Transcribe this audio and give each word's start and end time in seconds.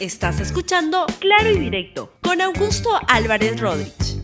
Estás 0.00 0.38
escuchando 0.38 1.06
Claro 1.18 1.50
y 1.50 1.58
Directo 1.58 2.12
con 2.22 2.40
Augusto 2.40 2.88
Álvarez 3.08 3.58
Rodríguez. 3.58 4.22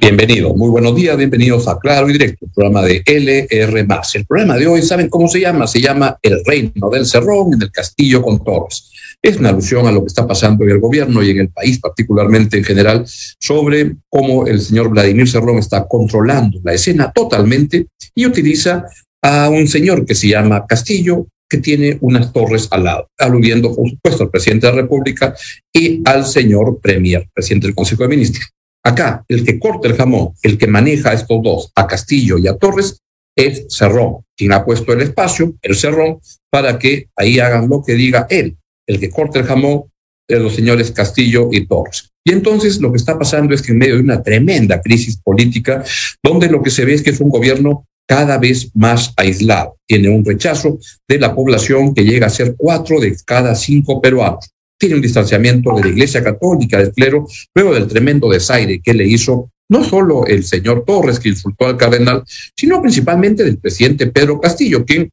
Bienvenido, 0.00 0.54
muy 0.54 0.70
buenos 0.70 0.96
días, 0.96 1.14
bienvenidos 1.14 1.68
a 1.68 1.78
Claro 1.78 2.08
y 2.08 2.14
Directo, 2.14 2.46
programa 2.54 2.80
de 2.80 3.02
LR. 3.04 3.86
El 4.14 4.26
programa 4.26 4.56
de 4.56 4.66
hoy, 4.66 4.80
¿saben 4.80 5.10
cómo 5.10 5.28
se 5.28 5.40
llama? 5.40 5.66
Se 5.66 5.82
llama 5.82 6.16
El 6.22 6.42
Reino 6.42 6.88
del 6.88 7.04
Cerrón 7.04 7.52
en 7.52 7.60
el 7.60 7.70
Castillo 7.70 8.22
con 8.22 8.42
Torres. 8.42 8.90
Es 9.20 9.36
una 9.36 9.50
alusión 9.50 9.86
a 9.86 9.92
lo 9.92 10.00
que 10.00 10.06
está 10.06 10.26
pasando 10.26 10.64
en 10.64 10.70
el 10.70 10.80
gobierno 10.80 11.22
y 11.22 11.32
en 11.32 11.40
el 11.40 11.50
país, 11.50 11.78
particularmente 11.78 12.56
en 12.56 12.64
general, 12.64 13.04
sobre 13.38 13.96
cómo 14.08 14.46
el 14.46 14.62
señor 14.62 14.88
Vladimir 14.88 15.28
Cerrón 15.28 15.58
está 15.58 15.86
controlando 15.86 16.60
la 16.64 16.72
escena 16.72 17.12
totalmente 17.12 17.88
y 18.14 18.24
utiliza 18.24 18.86
a 19.20 19.50
un 19.50 19.68
señor 19.68 20.06
que 20.06 20.14
se 20.14 20.28
llama 20.28 20.64
Castillo 20.66 21.26
que 21.48 21.58
tiene 21.58 21.98
unas 22.00 22.32
torres 22.32 22.68
al 22.70 22.84
lado, 22.84 23.08
aludiendo, 23.18 23.74
por 23.74 23.88
supuesto, 23.88 24.24
al 24.24 24.30
presidente 24.30 24.66
de 24.66 24.72
la 24.72 24.82
República 24.82 25.34
y 25.72 26.02
al 26.04 26.24
señor 26.26 26.80
Premier, 26.80 27.28
presidente 27.32 27.66
del 27.66 27.76
Consejo 27.76 28.02
de 28.02 28.08
Ministros. 28.08 28.50
Acá, 28.84 29.24
el 29.28 29.44
que 29.44 29.58
corta 29.58 29.88
el 29.88 29.96
jamón, 29.96 30.30
el 30.42 30.58
que 30.58 30.66
maneja 30.66 31.10
a 31.10 31.14
estos 31.14 31.42
dos, 31.42 31.72
a 31.74 31.86
Castillo 31.86 32.38
y 32.38 32.46
a 32.46 32.56
Torres, 32.56 33.00
es 33.36 33.66
Cerrón, 33.68 34.24
quien 34.36 34.52
ha 34.52 34.64
puesto 34.64 34.92
el 34.92 35.02
espacio, 35.02 35.54
el 35.62 35.76
Cerrón, 35.76 36.18
para 36.50 36.78
que 36.78 37.08
ahí 37.16 37.38
hagan 37.38 37.68
lo 37.68 37.82
que 37.82 37.94
diga 37.94 38.26
él. 38.30 38.56
El 38.86 39.00
que 39.00 39.10
corta 39.10 39.40
el 39.40 39.44
jamón 39.44 39.84
de 40.28 40.40
los 40.40 40.54
señores 40.54 40.90
Castillo 40.90 41.48
y 41.52 41.66
Torres. 41.66 42.10
Y 42.24 42.32
entonces 42.32 42.80
lo 42.80 42.90
que 42.90 42.96
está 42.96 43.18
pasando 43.18 43.54
es 43.54 43.62
que 43.62 43.72
en 43.72 43.78
medio 43.78 43.96
de 43.96 44.02
una 44.02 44.22
tremenda 44.22 44.80
crisis 44.80 45.20
política, 45.20 45.84
donde 46.22 46.48
lo 46.48 46.62
que 46.62 46.70
se 46.70 46.84
ve 46.84 46.94
es 46.94 47.02
que 47.02 47.10
es 47.10 47.20
un 47.20 47.28
gobierno 47.28 47.86
cada 48.06 48.38
vez 48.38 48.70
más 48.74 49.12
aislado. 49.16 49.76
Tiene 49.86 50.08
un 50.08 50.24
rechazo 50.24 50.78
de 51.08 51.18
la 51.18 51.34
población 51.34 51.94
que 51.94 52.04
llega 52.04 52.26
a 52.26 52.30
ser 52.30 52.54
cuatro 52.56 53.00
de 53.00 53.16
cada 53.24 53.54
cinco 53.54 54.00
peruanos. 54.00 54.50
Tiene 54.78 54.96
un 54.96 55.02
distanciamiento 55.02 55.74
de 55.74 55.82
la 55.82 55.88
Iglesia 55.88 56.22
Católica, 56.22 56.78
del 56.78 56.92
clero, 56.92 57.26
luego 57.54 57.74
del 57.74 57.88
tremendo 57.88 58.28
desaire 58.28 58.80
que 58.82 58.94
le 58.94 59.06
hizo 59.06 59.50
no 59.68 59.82
solo 59.82 60.26
el 60.26 60.44
señor 60.44 60.84
Torres, 60.86 61.18
que 61.18 61.30
insultó 61.30 61.66
al 61.66 61.76
cardenal, 61.76 62.22
sino 62.56 62.80
principalmente 62.80 63.42
del 63.42 63.58
presidente 63.58 64.06
Pedro 64.06 64.40
Castillo, 64.40 64.84
quien 64.84 65.10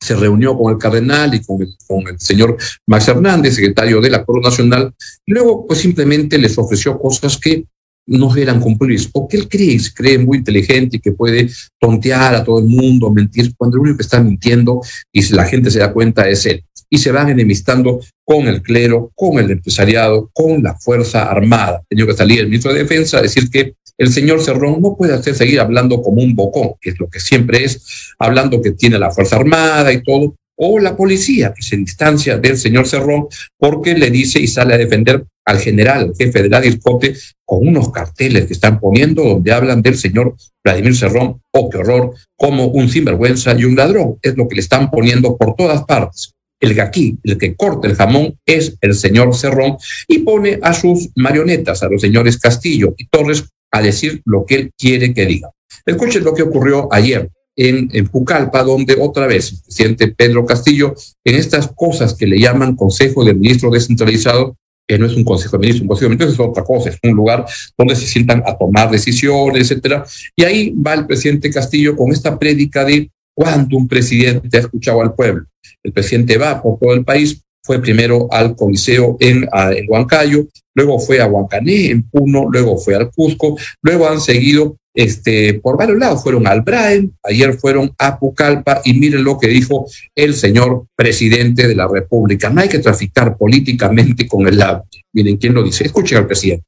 se 0.00 0.14
reunió 0.14 0.56
con 0.56 0.72
el 0.72 0.78
cardenal 0.78 1.34
y 1.34 1.42
con 1.44 1.60
el, 2.06 2.20
señor 2.20 2.56
Max 2.86 3.08
Hernández, 3.08 3.54
secretario 3.54 4.00
de 4.00 4.10
la 4.10 4.24
Corona 4.24 4.48
Nacional, 4.48 4.94
y 5.26 5.32
luego 5.32 5.66
pues 5.66 5.80
simplemente 5.80 6.38
les 6.38 6.56
ofreció 6.56 6.98
cosas 6.98 7.36
que 7.36 7.64
no 8.08 8.34
eran 8.34 8.60
cumplidos, 8.60 9.08
o 9.12 9.28
que 9.28 9.36
él 9.36 9.48
cree, 9.48 9.78
cree 9.94 10.18
muy 10.18 10.38
inteligente 10.38 10.96
y 10.96 11.00
que 11.00 11.12
puede 11.12 11.50
tontear 11.78 12.34
a 12.34 12.44
todo 12.44 12.58
el 12.58 12.66
mundo, 12.66 13.10
mentir, 13.10 13.54
cuando 13.56 13.76
el 13.76 13.82
único 13.82 13.98
que 13.98 14.02
está 14.02 14.20
mintiendo 14.20 14.80
y 15.12 15.22
la 15.34 15.44
gente 15.44 15.70
se 15.70 15.78
da 15.78 15.92
cuenta 15.92 16.28
es 16.28 16.46
él. 16.46 16.64
Y 16.90 16.96
se 16.98 17.12
van 17.12 17.28
enemistando 17.28 18.00
con 18.24 18.48
el 18.48 18.62
clero, 18.62 19.12
con 19.14 19.38
el 19.38 19.50
empresariado, 19.50 20.30
con 20.32 20.62
la 20.62 20.74
Fuerza 20.74 21.30
Armada. 21.30 21.82
Tenía 21.86 22.06
que 22.06 22.14
salir 22.14 22.40
el 22.40 22.46
ministro 22.46 22.72
de 22.72 22.78
Defensa 22.78 23.18
a 23.18 23.22
decir 23.22 23.50
que 23.50 23.74
el 23.98 24.10
señor 24.10 24.42
Cerrón 24.42 24.80
no 24.80 24.96
puede 24.96 25.12
hacer 25.12 25.34
seguir 25.34 25.60
hablando 25.60 26.00
como 26.00 26.22
un 26.22 26.34
bocón, 26.34 26.70
que 26.80 26.90
es 26.90 27.00
lo 27.00 27.10
que 27.10 27.20
siempre 27.20 27.64
es, 27.64 28.14
hablando 28.18 28.62
que 28.62 28.70
tiene 28.70 28.98
la 28.98 29.10
Fuerza 29.10 29.36
Armada 29.36 29.92
y 29.92 30.02
todo, 30.02 30.34
o 30.56 30.78
la 30.78 30.96
policía, 30.96 31.52
que 31.54 31.62
se 31.62 31.76
distancia 31.76 32.38
del 32.38 32.56
señor 32.56 32.86
Cerrón 32.86 33.26
porque 33.58 33.94
le 33.94 34.10
dice 34.10 34.40
y 34.40 34.48
sale 34.48 34.74
a 34.74 34.78
defender 34.78 35.24
al 35.48 35.58
general, 35.60 36.12
jefe 36.16 36.42
de 36.42 36.50
la 36.50 36.60
discote, 36.60 37.14
con 37.42 37.66
unos 37.66 37.90
carteles 37.90 38.46
que 38.46 38.52
están 38.52 38.78
poniendo 38.78 39.24
donde 39.24 39.50
hablan 39.50 39.80
del 39.80 39.96
señor 39.96 40.36
Vladimir 40.62 40.94
Cerrón, 40.94 41.40
oh 41.52 41.70
qué 41.70 41.78
horror, 41.78 42.14
como 42.36 42.66
un 42.66 42.90
sinvergüenza 42.90 43.54
y 43.58 43.64
un 43.64 43.74
ladrón. 43.74 44.18
Es 44.20 44.36
lo 44.36 44.46
que 44.46 44.56
le 44.56 44.60
están 44.60 44.90
poniendo 44.90 45.38
por 45.38 45.56
todas 45.56 45.84
partes. 45.84 46.34
El 46.60 46.74
que 46.74 46.82
aquí, 46.82 47.16
el 47.22 47.38
que 47.38 47.54
corta 47.54 47.88
el 47.88 47.94
jamón, 47.94 48.38
es 48.44 48.76
el 48.82 48.94
señor 48.94 49.34
Cerrón 49.34 49.78
y 50.06 50.18
pone 50.18 50.58
a 50.60 50.74
sus 50.74 51.08
marionetas, 51.16 51.82
a 51.82 51.88
los 51.88 52.02
señores 52.02 52.36
Castillo 52.36 52.94
y 52.98 53.06
Torres, 53.08 53.44
a 53.70 53.80
decir 53.80 54.20
lo 54.26 54.44
que 54.44 54.54
él 54.54 54.70
quiere 54.76 55.14
que 55.14 55.24
diga. 55.24 55.50
Escuchen 55.86 56.24
lo 56.24 56.34
que 56.34 56.42
ocurrió 56.42 56.92
ayer 56.92 57.30
en, 57.56 57.88
en 57.94 58.06
Pucallpa, 58.08 58.62
donde 58.64 58.98
otra 59.00 59.26
vez 59.26 59.50
el 59.50 59.58
presidente 59.62 60.08
Pedro 60.08 60.44
Castillo, 60.44 60.94
en 61.24 61.36
estas 61.36 61.72
cosas 61.74 62.12
que 62.12 62.26
le 62.26 62.38
llaman 62.38 62.76
Consejo 62.76 63.24
del 63.24 63.38
Ministro 63.38 63.70
Descentralizado, 63.70 64.54
que 64.88 64.98
no 64.98 65.06
es 65.06 65.14
un 65.14 65.24
consejo 65.24 65.56
de 65.56 65.60
ministros, 65.60 65.82
un 65.82 65.88
consejo 65.88 66.08
de 66.08 66.16
ministros 66.16 66.34
es 66.34 66.50
otra 66.50 66.64
cosa, 66.64 66.88
es 66.88 66.98
un 67.02 67.14
lugar 67.14 67.44
donde 67.76 67.94
se 67.94 68.06
sientan 68.06 68.42
a 68.46 68.56
tomar 68.56 68.90
decisiones, 68.90 69.70
etcétera. 69.70 70.04
Y 70.34 70.44
ahí 70.44 70.70
va 70.74 70.94
el 70.94 71.06
presidente 71.06 71.50
Castillo 71.50 71.94
con 71.94 72.10
esta 72.10 72.38
prédica 72.38 72.84
de 72.84 73.10
cuando 73.34 73.76
un 73.76 73.86
presidente 73.86 74.56
ha 74.56 74.60
escuchado 74.60 75.02
al 75.02 75.14
pueblo. 75.14 75.44
El 75.82 75.92
presidente 75.92 76.38
va 76.38 76.60
por 76.62 76.78
todo 76.78 76.94
el 76.94 77.04
país, 77.04 77.40
fue 77.62 77.80
primero 77.80 78.28
al 78.32 78.56
Coliseo 78.56 79.18
en, 79.20 79.46
en 79.52 79.86
Huancayo, 79.88 80.48
luego 80.74 80.98
fue 80.98 81.20
a 81.20 81.26
Huancané, 81.26 81.90
en 81.90 82.02
Puno, 82.08 82.48
luego 82.50 82.78
fue 82.78 82.94
al 82.94 83.10
Cusco, 83.10 83.58
luego 83.82 84.08
han 84.08 84.20
seguido 84.20 84.78
este, 84.98 85.54
por 85.54 85.78
varios 85.78 85.96
lados. 85.96 86.24
Fueron 86.24 86.48
al 86.48 86.62
Braen, 86.62 87.16
ayer 87.22 87.56
fueron 87.56 87.94
a 87.98 88.18
Pucallpa 88.18 88.80
y 88.84 88.94
miren 88.94 89.22
lo 89.22 89.38
que 89.38 89.46
dijo 89.46 89.86
el 90.16 90.34
señor 90.34 90.86
presidente 90.96 91.68
de 91.68 91.76
la 91.76 91.86
República. 91.86 92.50
No 92.50 92.62
hay 92.62 92.68
que 92.68 92.80
traficar 92.80 93.36
políticamente 93.36 94.26
con 94.26 94.48
el 94.48 94.58
lado. 94.58 94.84
Miren 95.12 95.36
quién 95.36 95.54
lo 95.54 95.62
dice. 95.62 95.84
Escuchen 95.84 96.18
al 96.18 96.26
presidente. 96.26 96.64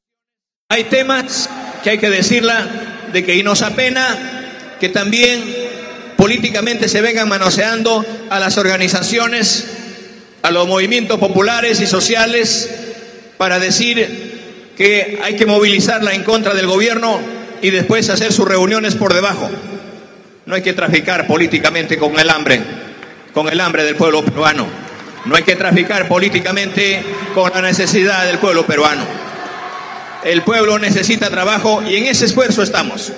Hay 0.69 0.85
temas 0.85 1.49
que 1.83 1.89
hay 1.89 1.97
que 1.97 2.09
decirla 2.09 3.09
de 3.11 3.25
que 3.25 3.35
y 3.35 3.43
nos 3.43 3.61
apena 3.63 4.77
que 4.79 4.87
también 4.87 5.43
políticamente 6.15 6.87
se 6.87 7.01
vengan 7.01 7.27
manoseando 7.27 8.05
a 8.29 8.39
las 8.39 8.57
organizaciones, 8.57 9.67
a 10.41 10.51
los 10.51 10.69
movimientos 10.69 11.19
populares 11.19 11.81
y 11.81 11.85
sociales 11.85 12.69
para 13.37 13.59
decir 13.59 14.71
que 14.77 15.19
hay 15.21 15.35
que 15.35 15.45
movilizarla 15.45 16.13
en 16.13 16.23
contra 16.23 16.53
del 16.53 16.67
gobierno 16.67 17.40
y 17.61 17.69
después 17.69 18.09
hacer 18.09 18.33
sus 18.33 18.47
reuniones 18.47 18.95
por 18.95 19.13
debajo. 19.13 19.49
No 20.45 20.55
hay 20.55 20.61
que 20.61 20.73
traficar 20.73 21.27
políticamente 21.27 21.97
con 21.97 22.19
el 22.19 22.29
hambre, 22.29 22.61
con 23.33 23.47
el 23.47 23.59
hambre 23.59 23.83
del 23.83 23.95
pueblo 23.95 24.23
peruano. 24.23 24.67
No 25.25 25.35
hay 25.35 25.43
que 25.43 25.55
traficar 25.55 26.07
políticamente 26.07 27.03
con 27.35 27.51
la 27.51 27.61
necesidad 27.61 28.25
del 28.25 28.39
pueblo 28.39 28.65
peruano. 28.65 29.03
El 30.23 30.41
pueblo 30.43 30.79
necesita 30.79 31.29
trabajo 31.29 31.81
y 31.83 31.95
en 31.95 32.05
ese 32.05 32.25
esfuerzo 32.25 32.63
estamos. 32.63 33.13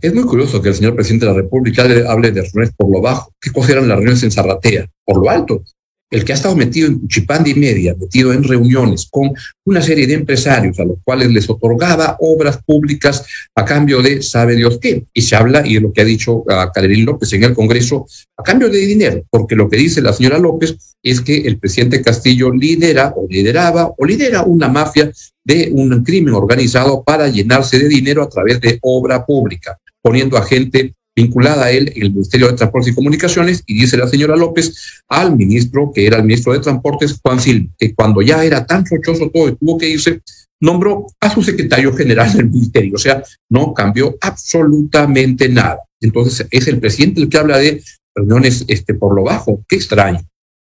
Es 0.00 0.14
muy 0.14 0.24
curioso 0.24 0.60
que 0.60 0.70
el 0.70 0.74
señor 0.74 0.94
presidente 0.94 1.26
de 1.26 1.32
la 1.32 1.38
República 1.38 1.82
hable 1.82 2.32
de 2.32 2.42
reuniones 2.42 2.72
por 2.76 2.90
lo 2.90 3.00
bajo. 3.00 3.32
¿Qué 3.40 3.52
cosa 3.52 3.72
eran 3.72 3.88
las 3.88 3.96
reuniones 3.96 4.22
en 4.22 4.30
Zarratea? 4.30 4.86
Por 5.04 5.22
lo 5.22 5.30
alto 5.30 5.62
el 6.10 6.24
que 6.24 6.32
ha 6.32 6.36
estado 6.36 6.56
metido 6.56 6.88
en 6.88 7.06
Chipandi 7.06 7.50
y 7.50 7.54
media, 7.54 7.94
metido 7.98 8.32
en 8.32 8.42
reuniones 8.42 9.08
con 9.10 9.32
una 9.64 9.82
serie 9.82 10.06
de 10.06 10.14
empresarios 10.14 10.78
a 10.80 10.84
los 10.84 10.98
cuales 11.04 11.30
les 11.30 11.48
otorgaba 11.50 12.16
obras 12.20 12.62
públicas 12.64 13.24
a 13.54 13.64
cambio 13.64 14.00
de 14.00 14.22
sabe 14.22 14.56
Dios 14.56 14.78
qué. 14.80 15.04
Y 15.12 15.22
se 15.22 15.36
habla, 15.36 15.66
y 15.66 15.76
es 15.76 15.82
lo 15.82 15.92
que 15.92 16.00
ha 16.00 16.04
dicho 16.04 16.44
a 16.48 16.62
ah, 16.62 16.72
Calerín 16.72 17.04
López 17.04 17.32
en 17.34 17.44
el 17.44 17.54
Congreso, 17.54 18.06
a 18.36 18.42
cambio 18.42 18.70
de 18.70 18.78
dinero, 18.78 19.22
porque 19.30 19.54
lo 19.54 19.68
que 19.68 19.76
dice 19.76 20.00
la 20.00 20.12
señora 20.12 20.38
López 20.38 20.76
es 21.02 21.20
que 21.20 21.36
el 21.42 21.58
presidente 21.58 22.02
Castillo 22.02 22.52
lidera 22.52 23.12
o 23.14 23.26
lideraba 23.28 23.92
o 23.96 24.04
lidera 24.04 24.42
una 24.42 24.68
mafia 24.68 25.12
de 25.44 25.70
un 25.72 26.04
crimen 26.04 26.34
organizado 26.34 27.02
para 27.02 27.28
llenarse 27.28 27.78
de 27.78 27.88
dinero 27.88 28.22
a 28.22 28.28
través 28.28 28.60
de 28.60 28.78
obra 28.82 29.24
pública, 29.24 29.78
poniendo 30.02 30.36
a 30.36 30.44
gente 30.44 30.94
vinculada 31.18 31.64
a 31.64 31.70
él 31.70 31.92
en 31.94 32.02
el 32.02 32.12
Ministerio 32.12 32.46
de 32.46 32.54
Transportes 32.54 32.92
y 32.92 32.94
Comunicaciones, 32.94 33.64
y 33.66 33.80
dice 33.80 33.96
la 33.96 34.06
señora 34.06 34.36
López 34.36 35.02
al 35.08 35.36
ministro, 35.36 35.90
que 35.92 36.06
era 36.06 36.18
el 36.18 36.24
ministro 36.24 36.52
de 36.52 36.60
Transportes, 36.60 37.18
Juan 37.20 37.40
Silva, 37.40 37.68
que 37.76 37.92
cuando 37.92 38.22
ya 38.22 38.44
era 38.44 38.64
tan 38.64 38.84
rochoso 38.86 39.28
todo 39.28 39.48
y 39.48 39.56
tuvo 39.56 39.78
que 39.78 39.88
irse, 39.88 40.20
nombró 40.60 41.06
a 41.20 41.32
su 41.32 41.42
secretario 41.42 41.92
general 41.92 42.32
del 42.32 42.50
ministerio. 42.50 42.94
O 42.94 42.98
sea, 42.98 43.22
no 43.50 43.74
cambió 43.74 44.16
absolutamente 44.20 45.48
nada. 45.48 45.78
Entonces, 46.00 46.46
es 46.50 46.68
el 46.68 46.78
presidente 46.78 47.20
el 47.20 47.28
que 47.28 47.38
habla 47.38 47.58
de 47.58 47.82
reuniones 48.14 48.64
este, 48.68 48.94
por 48.94 49.14
lo 49.14 49.24
bajo. 49.24 49.64
Qué 49.68 49.76
extraño. 49.76 50.20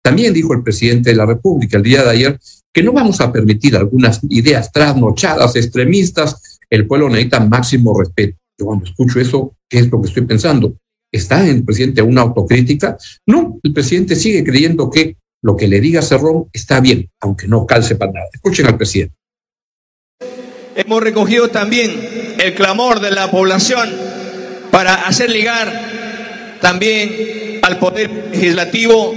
También 0.04 0.34
dijo 0.34 0.52
el 0.52 0.62
presidente 0.62 1.10
de 1.10 1.16
la 1.16 1.26
República 1.26 1.76
el 1.76 1.82
día 1.82 2.02
de 2.02 2.10
ayer 2.10 2.40
que 2.74 2.82
no 2.82 2.92
vamos 2.92 3.20
a 3.20 3.30
permitir 3.30 3.76
algunas 3.76 4.20
ideas 4.28 4.70
trasnochadas, 4.72 5.56
extremistas. 5.56 6.58
El 6.68 6.86
pueblo 6.86 7.08
necesita 7.08 7.40
máximo 7.40 7.98
respeto. 7.98 8.41
Yo 8.58 8.66
cuando 8.66 8.84
escucho 8.84 9.20
eso, 9.20 9.56
¿qué 9.68 9.78
es 9.78 9.90
lo 9.90 10.00
que 10.00 10.08
estoy 10.08 10.24
pensando? 10.24 10.74
¿Está 11.10 11.46
el 11.46 11.64
presidente 11.64 12.02
una 12.02 12.22
autocrítica? 12.22 12.96
No, 13.26 13.60
el 13.62 13.72
presidente 13.72 14.16
sigue 14.16 14.44
creyendo 14.44 14.90
que 14.90 15.16
lo 15.42 15.56
que 15.56 15.68
le 15.68 15.80
diga 15.80 16.02
Cerrón 16.02 16.48
está 16.52 16.80
bien, 16.80 17.10
aunque 17.20 17.48
no 17.48 17.66
calce 17.66 17.96
para 17.96 18.12
nada. 18.12 18.26
Escuchen 18.32 18.66
al 18.66 18.76
presidente. 18.76 19.14
Hemos 20.74 21.02
recogido 21.02 21.48
también 21.48 22.34
el 22.38 22.54
clamor 22.54 23.00
de 23.00 23.10
la 23.10 23.30
población 23.30 23.90
para 24.70 25.06
hacer 25.06 25.30
ligar 25.30 26.58
también 26.62 27.60
al 27.62 27.78
Poder 27.78 28.30
Legislativo 28.32 29.14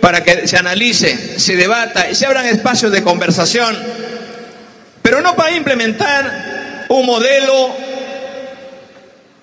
para 0.00 0.24
que 0.24 0.48
se 0.48 0.56
analice, 0.56 1.38
se 1.38 1.54
debata 1.54 2.10
y 2.10 2.16
se 2.16 2.26
abran 2.26 2.46
espacios 2.46 2.90
de 2.90 3.04
conversación, 3.04 3.76
pero 5.00 5.20
no 5.20 5.36
para 5.36 5.56
implementar 5.56 6.86
un 6.88 7.06
modelo 7.06 7.70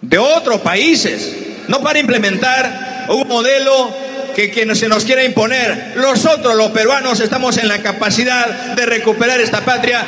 de 0.01 0.17
otros 0.17 0.61
países, 0.61 1.35
no 1.67 1.81
para 1.81 1.99
implementar 1.99 3.05
un 3.09 3.27
modelo 3.27 3.93
que 4.35 4.51
quien 4.51 4.73
se 4.75 4.87
nos 4.87 5.03
quiera 5.03 5.23
imponer, 5.23 5.95
nosotros 5.97 6.55
los 6.55 6.71
peruanos 6.71 7.19
estamos 7.19 7.57
en 7.57 7.67
la 7.67 7.81
capacidad 7.81 8.47
de 8.75 8.85
recuperar 8.85 9.41
esta 9.41 9.61
patria 9.61 10.05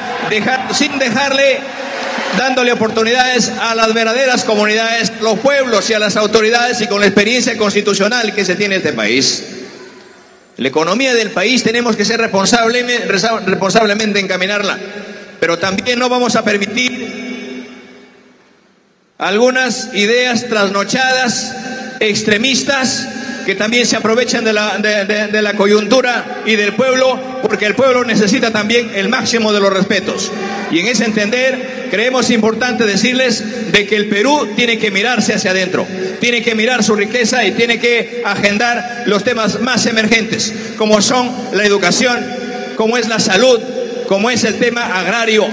sin 0.74 0.98
dejarle 1.00 1.60
dándole 2.38 2.72
oportunidades 2.72 3.50
a 3.50 3.76
las 3.76 3.94
verdaderas 3.94 4.46
comunidades, 4.46 5.12
los 5.22 5.40
pueblos 5.40 5.90
y 5.90 5.94
a 5.94 6.00
las 6.00 6.16
autoridades 6.16 6.80
y 6.82 6.88
con 6.88 7.02
la 7.02 7.08
experiencia 7.08 7.58
constitucional 7.58 8.34
que 8.34 8.46
se 8.46 8.56
tiene 8.56 8.76
en 8.76 8.82
este 8.82 8.94
país. 8.94 9.44
La 10.58 10.68
economía 10.68 11.14
del 11.14 11.32
país 11.32 11.64
tenemos 11.64 11.96
que 11.96 12.06
ser 12.06 12.22
responsablemente, 12.22 13.06
responsablemente 13.08 14.20
encaminarla, 14.20 14.78
pero 15.40 15.58
también 15.58 16.00
no 16.00 16.08
vamos 16.08 16.36
a 16.36 16.44
permitir 16.44 17.21
algunas 19.22 19.94
ideas 19.94 20.48
trasnochadas, 20.50 21.56
extremistas, 22.00 23.08
que 23.46 23.54
también 23.54 23.86
se 23.86 23.96
aprovechan 23.96 24.44
de 24.44 24.52
la, 24.52 24.80
de, 24.80 25.42
la 25.42 25.54
coyuntura 25.54 26.42
y 26.46 26.56
del 26.56 26.74
pueblo, 26.74 27.40
porque 27.44 27.68
el 27.68 27.76
pueblo 27.76 28.04
necesita 28.04 28.52
también 28.52 28.92
el 28.96 29.10
máximo 29.10 29.54
de 29.54 29.60
los 29.60 29.72
respetos. 29.72 30.32
Y 30.72 30.80
en 30.80 30.88
ese 30.88 31.06
entender, 31.06 31.88
creemos 31.92 32.32
importante 32.32 32.84
decirles 32.86 33.72
de 33.72 33.86
que 33.86 33.96
el 33.96 34.10
Perú 34.10 34.54
tiene 34.56 34.80
que 34.80 34.90
mirarse 34.90 35.36
hacia 35.36 35.52
adentro, 35.52 35.86
tiene 36.20 36.42
que 36.42 36.56
mirar 36.56 36.84
su 36.84 36.96
riqueza 36.96 37.46
y 37.46 37.52
tiene 37.52 37.80
que 37.80 38.24
agendar 38.26 39.04
los 39.06 39.24
temas 39.24 39.62
más 39.62 39.86
emergentes, 39.86 40.52
como 40.78 41.00
son 41.00 41.32
la 41.54 41.64
educación, 41.64 42.26
como 42.76 42.98
es 42.98 43.08
la 43.08 43.20
salud, 43.20 43.60
como 44.08 44.32
es 44.32 44.44
el 44.46 44.58
tema 44.58 45.00
agrario. 45.00 45.46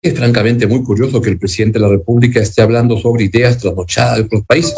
Es 0.00 0.14
francamente 0.14 0.68
muy 0.68 0.84
curioso 0.84 1.20
que 1.20 1.30
el 1.30 1.40
presidente 1.40 1.80
de 1.80 1.84
la 1.84 1.90
República 1.90 2.38
esté 2.38 2.62
hablando 2.62 2.96
sobre 2.96 3.24
ideas 3.24 3.58
trasnochadas 3.58 4.18
de 4.18 4.22
otros 4.22 4.44
países. 4.46 4.74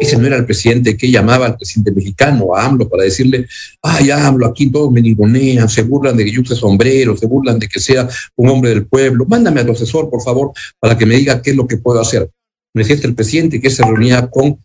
Ese 0.00 0.18
no 0.18 0.26
era 0.26 0.36
el 0.36 0.44
presidente 0.44 0.96
que 0.96 1.12
llamaba 1.12 1.46
al 1.46 1.56
presidente 1.56 1.92
mexicano, 1.92 2.56
a 2.56 2.66
AMLO, 2.66 2.88
para 2.88 3.04
decirle, 3.04 3.46
ay, 3.82 4.10
AMLO, 4.10 4.46
aquí 4.46 4.68
todos 4.72 4.90
me 4.90 5.00
ningunean, 5.00 5.68
se 5.68 5.82
burlan 5.82 6.16
de 6.16 6.24
que 6.24 6.32
yo 6.32 6.40
use 6.40 6.56
sombrero, 6.56 7.16
se 7.16 7.26
burlan 7.26 7.60
de 7.60 7.68
que 7.68 7.78
sea 7.78 8.08
un 8.34 8.48
hombre 8.48 8.70
del 8.70 8.86
pueblo. 8.86 9.24
Mándame 9.28 9.60
a 9.60 9.66
tu 9.66 9.70
asesor, 9.70 10.10
por 10.10 10.22
favor, 10.22 10.50
para 10.80 10.98
que 10.98 11.06
me 11.06 11.14
diga 11.14 11.40
qué 11.40 11.50
es 11.50 11.56
lo 11.56 11.68
que 11.68 11.76
puedo 11.76 12.00
hacer. 12.00 12.28
Me 12.74 12.82
decía 12.82 12.96
el 13.04 13.14
presidente 13.14 13.60
que 13.60 13.70
se 13.70 13.84
reunía 13.84 14.26
con 14.26 14.58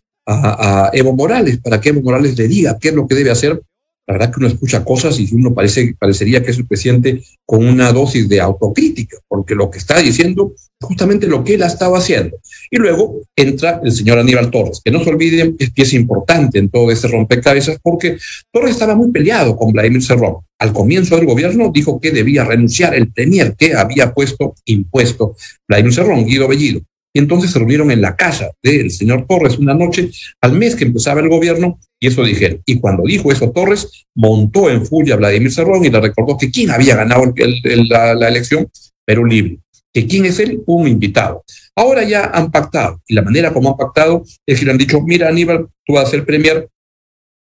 Evo 0.92 1.14
Morales, 1.14 1.60
para 1.62 1.80
que 1.80 1.90
Evo 1.90 2.02
Morales 2.02 2.36
le 2.36 2.48
diga 2.48 2.76
qué 2.80 2.88
es 2.88 2.94
lo 2.94 3.06
que 3.06 3.14
debe 3.14 3.30
hacer 3.30 3.62
la 4.10 4.14
verdad 4.14 4.32
que 4.32 4.40
uno 4.40 4.48
escucha 4.48 4.84
cosas 4.84 5.20
y 5.20 5.32
uno 5.32 5.54
parece, 5.54 5.94
parecería 5.96 6.42
que 6.42 6.50
es 6.50 6.58
el 6.58 6.66
presidente 6.66 7.22
con 7.46 7.64
una 7.64 7.92
dosis 7.92 8.28
de 8.28 8.40
autocrítica, 8.40 9.18
porque 9.28 9.54
lo 9.54 9.70
que 9.70 9.78
está 9.78 10.00
diciendo 10.00 10.52
es 10.56 10.68
justamente 10.80 11.28
lo 11.28 11.44
que 11.44 11.54
él 11.54 11.62
ha 11.62 11.68
estado 11.68 11.94
haciendo. 11.94 12.36
Y 12.72 12.78
luego 12.78 13.22
entra 13.36 13.80
el 13.84 13.92
señor 13.92 14.18
Aníbal 14.18 14.50
Torres, 14.50 14.80
que 14.84 14.90
no 14.90 15.04
se 15.04 15.10
olviden, 15.10 15.54
es 15.60 15.70
pieza 15.70 15.94
importante 15.94 16.58
en 16.58 16.70
todo 16.70 16.90
este 16.90 17.06
rompecabezas, 17.06 17.78
porque 17.80 18.18
Torres 18.50 18.72
estaba 18.72 18.96
muy 18.96 19.12
peleado 19.12 19.54
con 19.54 19.70
Vladimir 19.70 20.02
Cerrón. 20.02 20.38
Al 20.58 20.72
comienzo 20.72 21.14
del 21.14 21.26
gobierno 21.26 21.70
dijo 21.72 22.00
que 22.00 22.10
debía 22.10 22.42
renunciar 22.42 22.96
el 22.96 23.12
premier 23.12 23.54
que 23.56 23.74
había 23.74 24.12
puesto 24.12 24.56
impuesto 24.64 25.36
Vladimir 25.68 25.94
Cerrón, 25.94 26.26
Guido 26.26 26.48
Bellido. 26.48 26.80
Y 27.14 27.20
entonces 27.20 27.52
se 27.52 27.60
reunieron 27.60 27.92
en 27.92 28.00
la 28.00 28.16
casa 28.16 28.50
del 28.60 28.90
señor 28.90 29.26
Torres 29.28 29.56
una 29.56 29.74
noche 29.74 30.10
al 30.40 30.54
mes 30.54 30.74
que 30.74 30.84
empezaba 30.84 31.20
el 31.20 31.28
gobierno 31.28 31.78
y 32.00 32.08
eso 32.08 32.24
dijeron. 32.24 32.62
Y 32.64 32.80
cuando 32.80 33.04
dijo 33.04 33.30
eso 33.30 33.50
Torres, 33.50 34.06
montó 34.14 34.70
en 34.70 34.84
furia 34.86 35.14
a 35.14 35.18
Vladimir 35.18 35.52
Cerrón 35.52 35.84
y 35.84 35.90
le 35.90 36.00
recordó 36.00 36.36
que 36.38 36.50
quién 36.50 36.70
había 36.70 36.96
ganado 36.96 37.32
la, 37.36 38.28
elección, 38.28 38.68
pero 39.04 39.24
libre. 39.24 39.58
Que 39.92 40.06
quién 40.06 40.24
es 40.24 40.38
él, 40.38 40.62
un 40.66 40.88
invitado. 40.88 41.44
Ahora 41.76 42.02
ya 42.02 42.24
han 42.32 42.50
pactado 42.50 43.00
y 43.06 43.14
la 43.14 43.22
manera 43.22 43.52
como 43.52 43.70
han 43.70 43.76
pactado 43.76 44.24
es 44.46 44.58
que 44.58 44.64
le 44.64 44.72
han 44.72 44.78
dicho, 44.78 45.00
mira 45.02 45.28
Aníbal, 45.28 45.68
tú 45.84 45.94
vas 45.94 46.06
a 46.06 46.10
ser 46.10 46.24
premier, 46.24 46.68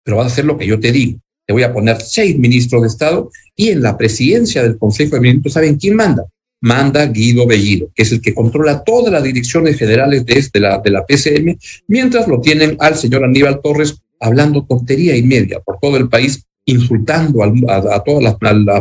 pero 0.03 0.17
vas 0.17 0.27
a 0.27 0.33
hacer 0.33 0.45
lo 0.45 0.57
que 0.57 0.67
yo 0.67 0.81
te 0.81 0.91
digo. 0.91 1.21
Te 1.47 1.53
voy 1.53 1.63
a 1.63 1.73
poner 1.73 2.01
seis 2.01 2.37
ministros 2.39 2.83
de 2.83 2.89
Estado 2.89 3.31
y 3.55 3.69
en 3.69 3.83
la 3.83 3.97
presidencia 3.97 4.63
del 4.63 4.79
Consejo 4.79 5.15
de 5.15 5.21
Ministros, 5.21 5.53
¿saben 5.53 5.77
quién 5.77 5.95
manda? 5.95 6.25
manda 6.61 7.07
Guido 7.07 7.47
Bellido, 7.47 7.91
que 7.95 8.03
es 8.03 8.13
el 8.13 8.21
que 8.21 8.35
controla 8.35 8.83
todas 8.83 9.13
las 9.13 9.23
direcciones 9.23 9.79
generales 9.79 10.25
de, 10.25 10.61
la, 10.61 10.79
de 10.79 10.91
la 10.91 11.05
PCM, 11.05 11.57
mientras 11.87 12.27
lo 12.27 12.41
tienen 12.41 12.77
al 12.81 12.97
señor 12.97 13.25
Aníbal 13.25 13.61
Torres 13.63 14.01
hablando 14.21 14.65
tontería 14.65 15.17
y 15.17 15.23
media 15.23 15.61
por 15.61 15.79
todo 15.81 15.97
el 15.97 16.09
país, 16.09 16.47
insultando 16.67 17.43
a, 17.45 18.03
todas 18.03 18.23
las, 18.23 18.35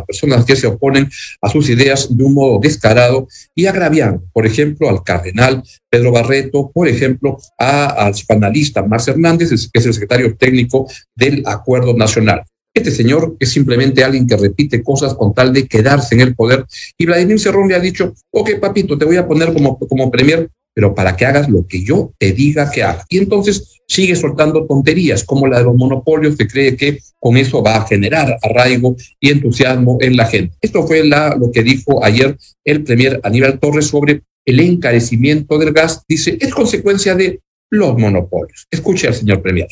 personas 0.05 0.43
que 0.43 0.55
se 0.55 0.67
oponen 0.67 1.07
a 1.41 1.49
sus 1.49 1.69
ideas 1.69 2.07
de 2.09 2.23
un 2.23 2.33
modo 2.33 2.59
descarado 2.59 3.27
y 3.53 3.67
agraviando, 3.67 4.23
por 4.33 4.45
ejemplo, 4.45 4.89
al 4.89 5.03
cardenal 5.03 5.63
Pedro 5.89 6.11
Barreto, 6.11 6.71
por 6.73 6.87
ejemplo, 6.87 7.37
al 7.57 8.13
panalista 8.27 8.81
Marx 8.81 9.07
Hernández, 9.07 9.49
que 9.71 9.79
es 9.79 9.85
el 9.85 9.93
secretario 9.93 10.35
técnico 10.35 10.87
del 11.15 11.43
Acuerdo 11.45 11.95
Nacional. 11.95 12.43
Este 12.73 12.91
señor 12.91 13.37
es 13.39 13.51
simplemente 13.51 14.03
alguien 14.03 14.27
que 14.27 14.35
repite 14.35 14.83
cosas 14.83 15.13
con 15.13 15.33
tal 15.33 15.53
de 15.53 15.65
quedarse 15.65 16.13
en 16.13 16.21
el 16.21 16.35
poder. 16.35 16.65
Y 16.97 17.05
Vladimir 17.05 17.39
Cerrón 17.39 17.69
le 17.69 17.75
ha 17.75 17.79
dicho, 17.79 18.13
ok, 18.31 18.59
papito, 18.59 18.97
te 18.97 19.05
voy 19.05 19.15
a 19.15 19.25
poner 19.25 19.53
como, 19.53 19.79
como 19.79 20.11
premier, 20.11 20.49
pero 20.75 20.93
para 20.93 21.15
que 21.15 21.25
hagas 21.25 21.49
lo 21.49 21.65
que 21.65 21.83
yo 21.83 22.11
te 22.19 22.33
diga 22.33 22.69
que 22.69 22.83
hagas. 22.83 23.05
Y 23.09 23.17
entonces 23.17 23.79
sigue 23.87 24.15
soltando 24.15 24.65
tonterías 24.65 25.23
como 25.23 25.47
la 25.47 25.59
de 25.59 25.63
los 25.63 25.75
monopolios, 25.75 26.35
que 26.35 26.47
cree 26.47 26.75
que 26.75 26.99
con 27.19 27.37
eso 27.37 27.63
va 27.63 27.77
a 27.77 27.87
generar 27.87 28.37
arraigo 28.43 28.95
y 29.19 29.31
entusiasmo 29.31 29.97
en 30.01 30.17
la 30.17 30.25
gente. 30.25 30.55
Esto 30.61 30.85
fue 30.85 31.03
la, 31.05 31.35
lo 31.39 31.51
que 31.51 31.63
dijo 31.63 32.03
ayer 32.03 32.37
el 32.65 32.83
premier 32.83 33.21
Aníbal 33.23 33.59
Torres 33.59 33.87
sobre 33.87 34.23
el 34.45 34.59
encarecimiento 34.59 35.57
del 35.57 35.71
gas. 35.71 36.03
Dice, 36.07 36.37
es 36.39 36.53
consecuencia 36.53 37.15
de 37.15 37.39
los 37.71 37.97
monopolios. 37.97 38.67
Escuche 38.69 39.07
al 39.07 39.15
señor 39.15 39.41
premier. 39.41 39.69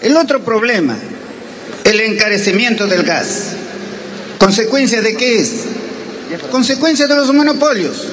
El 0.00 0.16
otro 0.16 0.42
problema 0.42 0.98
el 1.84 2.00
encarecimiento 2.00 2.86
del 2.86 3.02
gas. 3.02 3.54
¿Consecuencia 4.38 5.02
de 5.02 5.16
qué 5.16 5.38
es? 5.38 5.64
Consecuencia 6.50 7.06
de 7.06 7.14
los 7.14 7.32
monopolios. 7.32 8.08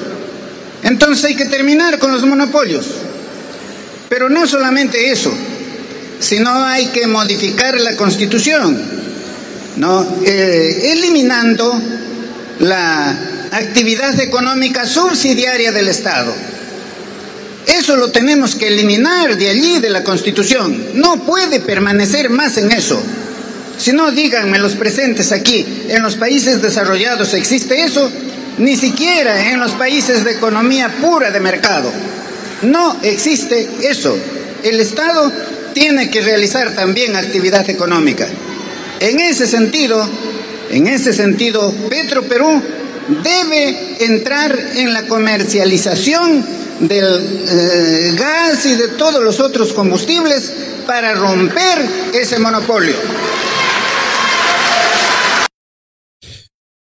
Entonces 0.82 1.24
hay 1.24 1.36
que 1.36 1.44
terminar 1.44 1.98
con 1.98 2.12
los 2.12 2.24
monopolios. 2.24 2.86
Pero 4.08 4.28
no 4.28 4.46
solamente 4.46 5.10
eso, 5.10 5.32
sino 6.18 6.64
hay 6.64 6.86
que 6.86 7.06
modificar 7.06 7.78
la 7.80 7.96
constitución, 7.96 8.76
¿no? 9.76 10.06
Eh, 10.24 10.92
eliminando 10.92 11.80
la 12.60 13.16
actividad 13.52 14.18
económica 14.20 14.86
subsidiaria 14.86 15.72
del 15.72 15.88
Estado. 15.88 16.34
Eso 17.66 17.96
lo 17.96 18.10
tenemos 18.10 18.56
que 18.56 18.68
eliminar 18.68 19.36
de 19.36 19.48
allí, 19.48 19.78
de 19.78 19.90
la 19.90 20.02
constitución. 20.02 20.86
No 20.94 21.24
puede 21.24 21.60
permanecer 21.60 22.30
más 22.30 22.56
en 22.56 22.72
eso. 22.72 23.00
Si 23.78 23.92
no, 23.92 24.10
díganme 24.10 24.58
los 24.58 24.74
presentes 24.74 25.32
aquí, 25.32 25.64
¿en 25.88 26.02
los 26.02 26.16
países 26.16 26.60
desarrollados 26.60 27.32
existe 27.32 27.82
eso? 27.82 28.10
Ni 28.60 28.76
siquiera 28.76 29.50
en 29.50 29.58
los 29.58 29.72
países 29.72 30.22
de 30.22 30.32
economía 30.32 30.96
pura 31.00 31.30
de 31.30 31.40
mercado. 31.40 31.90
No 32.60 32.98
existe 33.02 33.66
eso. 33.82 34.14
El 34.62 34.78
Estado 34.80 35.32
tiene 35.72 36.10
que 36.10 36.20
realizar 36.20 36.74
también 36.74 37.16
actividad 37.16 37.68
económica. 37.70 38.28
En 39.00 39.18
ese 39.18 39.46
sentido, 39.46 40.06
en 40.70 40.88
ese 40.88 41.14
sentido, 41.14 41.74
Petro 41.88 42.22
Perú 42.24 42.62
debe 43.24 44.04
entrar 44.04 44.54
en 44.74 44.92
la 44.92 45.04
comercialización 45.04 46.44
del 46.80 47.44
eh, 47.48 48.12
gas 48.14 48.66
y 48.66 48.74
de 48.74 48.88
todos 48.88 49.24
los 49.24 49.40
otros 49.40 49.72
combustibles 49.72 50.52
para 50.86 51.14
romper 51.14 51.78
ese 52.12 52.38
monopolio. 52.38 52.96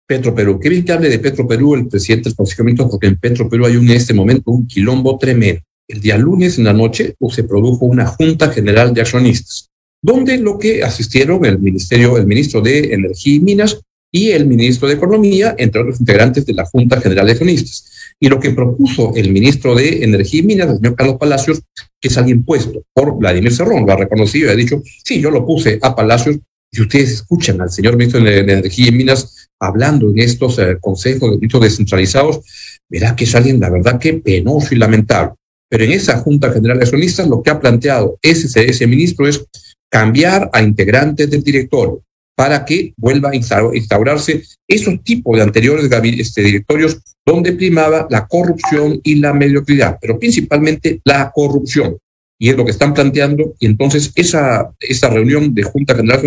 Petro 0.08 0.36
Perú. 0.36 0.60
Qué 0.60 0.70
bien 0.70 0.86
que 0.86 0.92
hable 0.92 1.10
de 1.10 1.20
Petro 1.20 1.48
Perú 1.48 1.76
el 1.76 1.88
presidente 1.88 2.30
del 2.30 2.36
Consejo 2.36 2.62
de 2.62 2.66
Ministros, 2.66 2.92
porque 2.92 3.08
en 3.08 3.18
Petro 3.18 3.50
Perú 3.50 3.66
hay 3.66 3.76
en 3.76 3.90
este 3.90 4.14
momento 4.14 4.52
un 4.52 4.68
quilombo 4.68 5.18
tremendo. 5.18 5.62
El 5.88 6.02
día 6.02 6.18
lunes 6.18 6.58
en 6.58 6.66
la 6.66 6.74
noche 6.74 7.16
pues, 7.20 7.36
se 7.36 7.44
produjo 7.44 7.86
una 7.86 8.08
Junta 8.08 8.50
General 8.52 8.94
de 8.94 9.02
Accionistas, 9.02 9.70
donde 10.02 10.38
lo 10.38 10.58
que 10.58 10.84
asistieron 10.84 11.46
el 11.46 11.60
Ministerio, 11.60 12.18
el 12.18 12.26
ministro 12.26 12.62
de 12.62 12.94
Energía 12.94 13.36
y 13.36 13.40
Minas 13.40 13.80
y 14.12 14.30
el 14.30 14.48
ministro 14.48 14.88
de 14.88 14.94
Economía, 14.96 15.56
entre 15.58 15.82
otros 15.82 16.00
integrantes 16.00 16.46
de 16.46 16.54
la 16.54 16.66
Junta 16.66 17.02
General 17.02 17.26
de 17.26 17.34
Accionistas. 17.34 17.92
Y 18.20 18.30
lo 18.30 18.40
que 18.40 18.52
propuso 18.52 19.14
el 19.16 19.32
ministro 19.32 19.76
de 19.76 20.04
Energía 20.04 20.40
y 20.40 20.44
Minas, 20.44 20.70
el 20.70 20.78
señor 20.78 20.96
Carlos 20.96 21.18
Palacios, 21.20 21.62
que 22.00 22.08
es 22.08 22.18
alguien 22.18 22.44
puesto 22.44 22.84
por 22.94 23.18
Vladimir 23.18 23.54
Cerrón, 23.54 23.86
lo 23.86 23.92
ha 23.92 23.98
reconocido 23.98 24.48
y 24.48 24.52
ha 24.52 24.56
dicho, 24.56 24.82
sí, 25.04 25.20
yo 25.20 25.32
lo 25.32 25.46
puse 25.46 25.80
a 25.82 25.96
Palacios. 25.96 26.38
Si 26.76 26.82
ustedes 26.82 27.12
escuchan 27.12 27.62
al 27.62 27.70
señor 27.70 27.96
ministro 27.96 28.22
de 28.22 28.40
Energía 28.40 28.90
y 28.90 28.92
Minas, 28.92 29.48
hablando 29.62 30.10
en 30.10 30.20
estos 30.20 30.60
eh, 30.60 30.78
consejos 30.82 31.40
de 31.40 31.60
descentralizados, 31.60 32.42
verá 32.90 33.16
que 33.16 33.24
es 33.24 33.34
alguien, 33.34 33.62
la 33.62 33.70
verdad, 33.70 33.98
que 33.98 34.16
penoso 34.16 34.76
y 34.76 34.78
lamentable. 34.78 35.36
Pero 35.70 35.86
en 35.86 35.94
esa 35.94 36.18
Junta 36.18 36.52
General 36.52 36.78
de 36.78 36.84
Accionistas 36.84 37.30
lo 37.30 37.42
que 37.42 37.50
ha 37.50 37.62
planteado 37.62 38.20
ese, 38.22 38.70
ese 38.70 38.88
ministro 38.88 39.26
es 39.26 39.46
cambiar 39.90 40.50
a 40.52 40.62
integrantes 40.62 41.32
del 41.32 41.44
directorio 41.44 42.04
para 42.36 42.66
que 42.66 42.94
vuelva 42.98 43.30
a 43.30 43.36
instaurarse 43.36 44.44
esos 44.68 45.02
tipos 45.02 45.38
de 45.38 45.44
anteriores 45.44 45.90
este, 46.20 46.42
directorios 46.42 47.00
donde 47.26 47.54
primaba 47.54 48.06
la 48.10 48.28
corrupción 48.28 49.00
y 49.02 49.16
la 49.16 49.34
mediocridad, 49.34 49.98
pero 50.02 50.20
principalmente 50.20 51.00
la 51.06 51.32
corrupción. 51.34 51.98
Y 52.38 52.50
es 52.50 52.58
lo 52.58 52.66
que 52.66 52.72
están 52.72 52.94
planteando. 52.94 53.56
Y 53.60 53.66
entonces 53.66 54.12
esa, 54.16 54.72
esa 54.80 55.10
reunión 55.10 55.54
de 55.54 55.64
Junta 55.64 55.96
General 55.96 56.22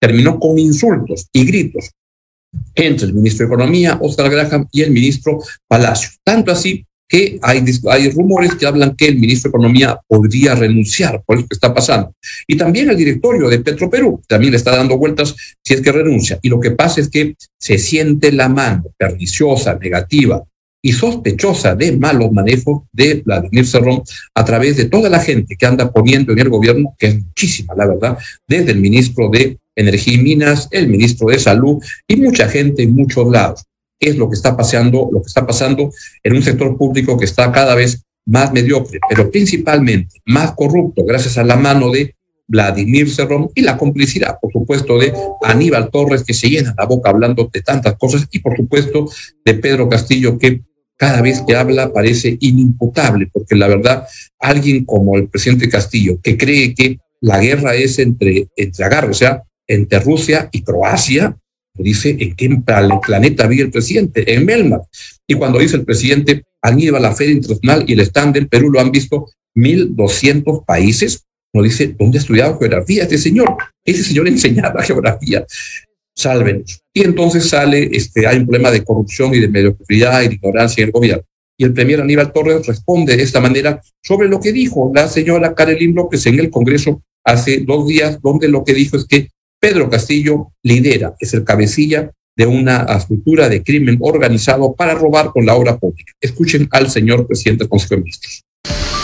terminó 0.00 0.38
con 0.38 0.58
insultos 0.58 1.28
y 1.32 1.44
gritos 1.44 1.90
entre 2.74 3.06
el 3.06 3.14
ministro 3.14 3.46
de 3.46 3.54
Economía, 3.54 3.98
Oscar 4.00 4.30
Graham, 4.30 4.66
y 4.72 4.82
el 4.82 4.90
ministro 4.90 5.40
Palacio. 5.68 6.10
Tanto 6.24 6.52
así 6.52 6.86
que 7.08 7.38
hay, 7.42 7.62
hay 7.90 8.10
rumores 8.10 8.54
que 8.54 8.66
hablan 8.66 8.96
que 8.96 9.06
el 9.08 9.18
ministro 9.18 9.50
de 9.50 9.56
Economía 9.56 10.00
podría 10.08 10.54
renunciar 10.54 11.22
por 11.24 11.38
eso 11.38 11.46
que 11.46 11.54
está 11.54 11.72
pasando. 11.72 12.14
Y 12.46 12.56
también 12.56 12.90
el 12.90 12.96
directorio 12.96 13.48
de 13.48 13.60
Petroperú 13.60 14.22
también 14.26 14.52
le 14.52 14.56
está 14.56 14.74
dando 14.74 14.98
vueltas 14.98 15.34
si 15.62 15.74
es 15.74 15.80
que 15.80 15.92
renuncia. 15.92 16.38
Y 16.42 16.48
lo 16.48 16.58
que 16.58 16.72
pasa 16.72 17.00
es 17.00 17.08
que 17.08 17.36
se 17.58 17.78
siente 17.78 18.32
la 18.32 18.48
mano 18.48 18.84
perniciosa, 18.96 19.78
negativa 19.78 20.42
y 20.82 20.92
sospechosa 20.92 21.74
de 21.74 21.96
malos 21.96 22.32
manejos 22.32 22.82
de 22.92 23.22
Vladimir 23.24 23.66
Cerrón 23.66 24.02
a 24.34 24.44
través 24.44 24.76
de 24.76 24.84
toda 24.86 25.08
la 25.08 25.20
gente 25.20 25.56
que 25.56 25.66
anda 25.66 25.90
poniendo 25.90 26.32
en 26.32 26.38
el 26.38 26.48
gobierno, 26.48 26.94
que 26.98 27.06
es 27.08 27.24
muchísima, 27.24 27.74
la 27.74 27.86
verdad, 27.86 28.18
desde 28.46 28.72
el 28.72 28.80
ministro 28.80 29.28
de 29.28 29.58
Energía 29.74 30.14
y 30.14 30.18
Minas, 30.18 30.68
el 30.70 30.88
ministro 30.88 31.28
de 31.28 31.38
Salud 31.38 31.82
y 32.06 32.16
mucha 32.16 32.48
gente 32.48 32.82
en 32.82 32.94
muchos 32.94 33.30
lados. 33.30 33.64
Es 33.98 34.16
lo 34.16 34.28
que 34.28 34.36
está 34.36 34.56
pasando, 34.56 35.08
lo 35.10 35.22
que 35.22 35.28
está 35.28 35.46
pasando 35.46 35.90
en 36.22 36.36
un 36.36 36.42
sector 36.42 36.76
público 36.76 37.18
que 37.18 37.24
está 37.24 37.50
cada 37.50 37.74
vez 37.74 38.02
más 38.26 38.52
mediocre, 38.52 38.98
pero 39.08 39.30
principalmente 39.30 40.20
más 40.26 40.52
corrupto 40.52 41.04
gracias 41.04 41.38
a 41.38 41.44
la 41.44 41.56
mano 41.56 41.90
de 41.90 42.14
Vladimir 42.48 43.10
Cerrón 43.10 43.50
y 43.54 43.62
la 43.62 43.76
complicidad, 43.76 44.38
por 44.40 44.52
supuesto, 44.52 44.98
de 44.98 45.12
Aníbal 45.42 45.90
Torres, 45.90 46.22
que 46.22 46.34
se 46.34 46.48
llena 46.48 46.74
la 46.78 46.86
boca 46.86 47.10
hablando 47.10 47.50
de 47.52 47.62
tantas 47.62 47.96
cosas, 47.96 48.26
y 48.30 48.38
por 48.38 48.56
supuesto 48.56 49.08
de 49.44 49.54
Pedro 49.54 49.88
Castillo, 49.88 50.38
que 50.38 50.62
cada 50.96 51.20
vez 51.20 51.42
que 51.46 51.54
habla 51.54 51.92
parece 51.92 52.36
inimputable, 52.40 53.28
porque 53.32 53.54
la 53.54 53.68
verdad, 53.68 54.06
alguien 54.38 54.84
como 54.84 55.16
el 55.16 55.28
presidente 55.28 55.68
Castillo, 55.68 56.18
que 56.22 56.36
cree 56.36 56.74
que 56.74 56.98
la 57.20 57.40
guerra 57.40 57.74
es 57.74 57.98
entre, 57.98 58.48
entre 58.56 58.86
o 58.86 59.14
sea, 59.14 59.42
entre 59.66 59.98
Rusia 60.00 60.48
y 60.52 60.62
Croacia, 60.62 61.36
dice 61.74 62.16
en 62.18 62.34
qué 62.34 62.48
planeta 63.04 63.46
vive 63.46 63.64
el 63.64 63.70
presidente, 63.70 64.32
en 64.32 64.44
Melmac. 64.44 64.82
Y 65.26 65.34
cuando 65.34 65.58
dice 65.58 65.76
el 65.76 65.84
presidente, 65.84 66.44
han 66.62 66.80
ido 66.80 66.96
a 66.96 67.00
la 67.00 67.14
Feria 67.14 67.34
Internacional 67.34 67.84
y 67.86 67.92
el 67.92 68.00
stand 68.00 68.34
del 68.34 68.48
Perú 68.48 68.70
lo 68.70 68.80
han 68.80 68.90
visto 68.90 69.26
1.200 69.54 70.64
países, 70.64 71.25
no 71.56 71.62
dice, 71.62 71.94
¿dónde 71.98 72.18
ha 72.18 72.20
estudiado 72.20 72.58
geografía 72.58 73.02
este 73.02 73.18
señor? 73.18 73.56
Ese 73.84 74.04
señor 74.04 74.28
enseñaba 74.28 74.82
geografía 74.84 75.44
sálvenos. 76.14 76.80
Y 76.94 77.02
entonces 77.02 77.48
sale, 77.48 77.90
este, 77.92 78.26
hay 78.26 78.38
un 78.38 78.46
problema 78.46 78.70
de 78.70 78.84
corrupción 78.84 79.34
y 79.34 79.40
de 79.40 79.48
mediocridad 79.48 80.22
y 80.22 80.28
de 80.28 80.34
ignorancia 80.34 80.82
en 80.82 80.88
el 80.88 80.92
gobierno. 80.92 81.24
Y 81.58 81.64
el 81.64 81.72
premier 81.72 82.00
Aníbal 82.00 82.32
Torres 82.32 82.66
responde 82.66 83.16
de 83.16 83.22
esta 83.22 83.40
manera 83.40 83.80
sobre 84.02 84.28
lo 84.28 84.40
que 84.40 84.52
dijo 84.52 84.92
la 84.94 85.08
señora 85.08 85.54
Karelin 85.54 85.94
López 85.94 86.26
en 86.26 86.38
el 86.38 86.50
Congreso 86.50 87.02
hace 87.24 87.60
dos 87.60 87.86
días, 87.86 88.20
donde 88.20 88.48
lo 88.48 88.62
que 88.62 88.74
dijo 88.74 88.96
es 88.96 89.06
que 89.06 89.28
Pedro 89.58 89.88
Castillo 89.88 90.52
lidera, 90.62 91.14
es 91.18 91.32
el 91.34 91.44
cabecilla 91.44 92.10
de 92.36 92.46
una 92.46 92.82
estructura 92.82 93.48
de 93.48 93.62
crimen 93.62 93.96
organizado 94.00 94.74
para 94.74 94.94
robar 94.94 95.30
con 95.30 95.46
la 95.46 95.54
obra 95.54 95.78
pública. 95.78 96.12
Escuchen 96.20 96.68
al 96.70 96.90
señor 96.90 97.26
presidente 97.26 97.64
del 97.64 97.70
Consejo 97.70 97.94
de 97.94 98.02
Ministros. 98.02 98.45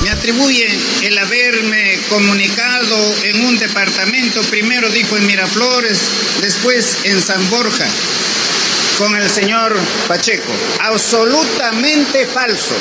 Me 0.02 0.10
atribuye 0.10 0.68
el 1.02 1.16
haberme 1.16 1.96
comunicado 2.08 3.14
en 3.22 3.44
un 3.44 3.56
departamento, 3.56 4.42
primero 4.42 4.90
dijo 4.90 5.16
en 5.16 5.26
Miraflores, 5.26 5.98
después 6.40 6.98
en 7.04 7.22
San 7.22 7.48
Borja, 7.50 7.86
con 8.98 9.14
el 9.14 9.30
señor 9.30 9.76
Pacheco. 10.08 10.52
Absolutamente 10.80 12.26
falso. 12.26 12.74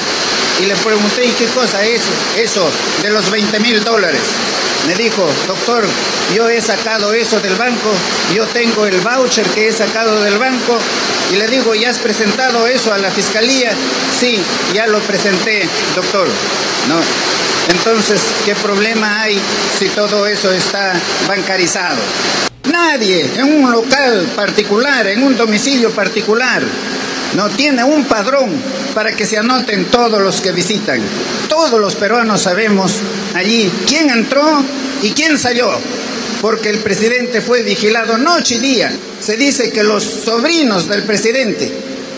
Y 0.63 0.65
le 0.65 0.75
pregunté, 0.77 1.25
¿y 1.25 1.31
qué 1.31 1.45
cosa 1.45 1.85
es 1.85 2.01
eso 2.37 2.71
de 3.03 3.11
los 3.11 3.29
20 3.29 3.59
mil 3.59 3.83
dólares? 3.83 4.21
Me 4.91 4.97
dijo, 4.97 5.25
doctor, 5.47 5.85
yo 6.35 6.49
he 6.49 6.61
sacado 6.61 7.13
eso 7.13 7.39
del 7.39 7.55
banco, 7.55 7.93
yo 8.35 8.45
tengo 8.47 8.85
el 8.85 8.99
voucher 8.99 9.45
que 9.45 9.69
he 9.69 9.71
sacado 9.71 10.21
del 10.21 10.37
banco. 10.37 10.77
Y 11.31 11.37
le 11.37 11.47
digo, 11.47 11.73
¿ya 11.73 11.91
has 11.91 11.97
presentado 11.97 12.67
eso 12.67 12.93
a 12.93 12.97
la 12.97 13.09
fiscalía? 13.09 13.71
Sí, 14.19 14.37
ya 14.73 14.87
lo 14.87 14.99
presenté, 14.99 15.65
doctor. 15.95 16.27
No. 16.89 16.97
Entonces, 17.73 18.19
¿qué 18.43 18.53
problema 18.55 19.21
hay 19.21 19.39
si 19.79 19.87
todo 19.87 20.27
eso 20.27 20.51
está 20.51 20.91
bancarizado? 21.25 21.95
Nadie 22.69 23.31
en 23.37 23.45
un 23.45 23.71
local 23.71 24.27
particular, 24.35 25.07
en 25.07 25.23
un 25.23 25.37
domicilio 25.37 25.91
particular, 25.91 26.61
no 27.35 27.47
tiene 27.47 27.81
un 27.85 28.03
padrón 28.03 28.49
para 28.93 29.13
que 29.13 29.25
se 29.25 29.37
anoten 29.37 29.85
todos 29.85 30.21
los 30.21 30.41
que 30.41 30.51
visitan. 30.51 30.99
Todos 31.47 31.79
los 31.79 31.95
peruanos 31.95 32.41
sabemos 32.41 32.99
allí 33.33 33.71
quién 33.87 34.09
entró 34.09 34.63
y 35.01 35.11
quién 35.11 35.37
salió, 35.37 35.69
porque 36.41 36.69
el 36.69 36.79
presidente 36.79 37.41
fue 37.41 37.63
vigilado 37.63 38.17
noche 38.17 38.55
y 38.55 38.59
día. 38.59 38.91
Se 39.19 39.37
dice 39.37 39.71
que 39.71 39.83
los 39.83 40.03
sobrinos 40.03 40.87
del 40.87 41.03
presidente 41.03 41.71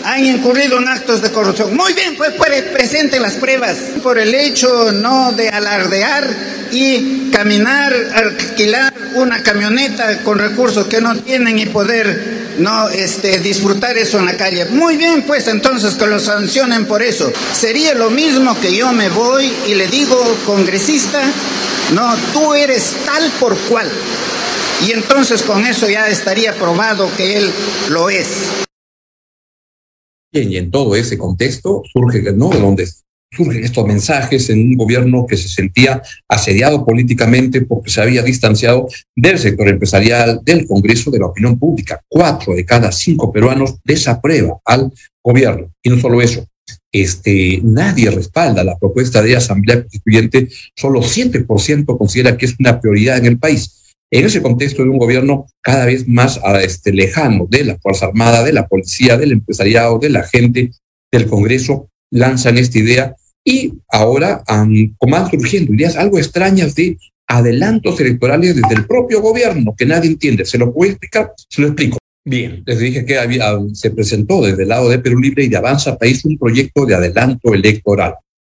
han 0.04 0.24
incurrido 0.24 0.78
en 0.78 0.88
actos 0.88 1.22
de 1.22 1.30
corrupción. 1.30 1.74
Muy 1.74 1.94
bien, 1.94 2.14
pues, 2.16 2.32
pues 2.36 2.62
presenten 2.62 3.22
las 3.22 3.34
pruebas 3.34 3.76
por 4.02 4.18
el 4.18 4.34
hecho 4.34 4.92
no 4.92 5.32
de 5.32 5.48
alardear 5.48 6.28
y 6.72 7.30
caminar, 7.30 7.94
alquilar 8.14 8.92
una 9.14 9.42
camioneta 9.42 10.18
con 10.18 10.38
recursos 10.38 10.86
que 10.86 11.00
no 11.00 11.16
tienen 11.16 11.58
y 11.58 11.66
poder 11.66 12.33
no 12.58 12.88
este, 12.88 13.38
disfrutar 13.38 13.96
eso 13.98 14.18
en 14.18 14.26
la 14.26 14.36
calle. 14.36 14.64
Muy 14.66 14.96
bien, 14.96 15.22
pues 15.26 15.48
entonces 15.48 15.94
que 15.94 16.06
lo 16.06 16.18
sancionen 16.18 16.86
por 16.86 17.02
eso. 17.02 17.32
Sería 17.52 17.94
lo 17.94 18.10
mismo 18.10 18.58
que 18.60 18.74
yo 18.74 18.92
me 18.92 19.08
voy 19.08 19.52
y 19.66 19.74
le 19.74 19.86
digo, 19.88 20.16
congresista, 20.46 21.22
no, 21.94 22.14
tú 22.32 22.54
eres 22.54 22.94
tal 23.04 23.30
por 23.40 23.56
cual. 23.68 23.90
Y 24.86 24.92
entonces 24.92 25.42
con 25.42 25.64
eso 25.64 25.88
ya 25.88 26.08
estaría 26.08 26.52
probado 26.54 27.08
que 27.16 27.38
él 27.38 27.50
lo 27.88 28.10
es 28.10 28.28
y 30.42 30.56
en 30.56 30.70
todo 30.70 30.96
ese 30.96 31.16
contexto 31.16 31.82
surge, 31.92 32.20
¿no? 32.32 32.50
De 32.50 32.60
donde 32.60 32.88
surgen 33.34 33.64
estos 33.64 33.86
mensajes 33.86 34.48
en 34.50 34.60
un 34.60 34.76
gobierno 34.76 35.26
que 35.26 35.36
se 35.36 35.48
sentía 35.48 36.02
asediado 36.28 36.84
políticamente 36.84 37.62
porque 37.62 37.90
se 37.90 38.00
había 38.00 38.22
distanciado 38.22 38.88
del 39.14 39.38
sector 39.38 39.68
empresarial, 39.68 40.40
del 40.44 40.66
Congreso, 40.66 41.10
de 41.10 41.18
la 41.18 41.26
opinión 41.26 41.58
pública. 41.58 42.00
Cuatro 42.08 42.54
de 42.54 42.64
cada 42.64 42.92
cinco 42.92 43.32
peruanos 43.32 43.76
desaprueba 43.84 44.58
al 44.64 44.92
gobierno. 45.22 45.70
Y 45.82 45.90
no 45.90 45.98
solo 45.98 46.20
eso, 46.22 46.46
este, 46.92 47.60
nadie 47.62 48.10
respalda 48.10 48.62
la 48.62 48.78
propuesta 48.78 49.20
de 49.22 49.36
Asamblea 49.36 49.82
Constituyente, 49.82 50.48
solo 50.76 51.00
7% 51.00 51.98
considera 51.98 52.36
que 52.36 52.46
es 52.46 52.54
una 52.58 52.80
prioridad 52.80 53.18
en 53.18 53.26
el 53.26 53.38
país 53.38 53.80
en 54.14 54.26
ese 54.26 54.42
contexto 54.42 54.84
de 54.84 54.90
un 54.90 54.98
gobierno 54.98 55.46
cada 55.60 55.86
vez 55.86 56.06
más 56.06 56.38
ah, 56.44 56.60
este, 56.62 56.92
lejano 56.92 57.48
de 57.50 57.64
la 57.64 57.78
Fuerza 57.78 58.06
Armada, 58.06 58.44
de 58.44 58.52
la 58.52 58.68
policía, 58.68 59.16
del 59.16 59.32
empresariado, 59.32 59.98
de 59.98 60.10
la 60.10 60.22
gente, 60.22 60.70
del 61.10 61.26
Congreso, 61.26 61.88
lanzan 62.12 62.56
esta 62.56 62.78
idea 62.78 63.16
y 63.44 63.74
ahora 63.90 64.42
um, 64.48 64.94
van 65.08 65.30
surgiendo 65.30 65.74
ideas 65.74 65.96
algo 65.96 66.18
extrañas 66.18 66.74
de 66.74 66.96
adelantos 67.26 68.00
electorales 68.00 68.56
desde 68.56 68.74
el 68.74 68.86
propio 68.86 69.20
gobierno, 69.20 69.74
que 69.76 69.86
nadie 69.86 70.10
entiende. 70.10 70.44
¿Se 70.44 70.58
lo 70.58 70.72
puedo 70.72 70.90
explicar? 70.90 71.32
Se 71.48 71.60
lo 71.60 71.68
explico. 71.68 71.98
Bien, 72.26 72.62
les 72.64 72.78
dije 72.78 73.04
que 73.04 73.18
había, 73.18 73.52
se 73.74 73.90
presentó 73.90 74.40
desde 74.40 74.62
el 74.62 74.70
lado 74.70 74.88
de 74.88 74.98
Perú 74.98 75.20
Libre 75.20 75.44
y 75.44 75.48
de 75.48 75.58
Avanza 75.58 75.98
País 75.98 76.24
un 76.24 76.38
proyecto 76.38 76.86
de 76.86 76.94
adelanto 76.94 77.52
electoral. 77.52 78.14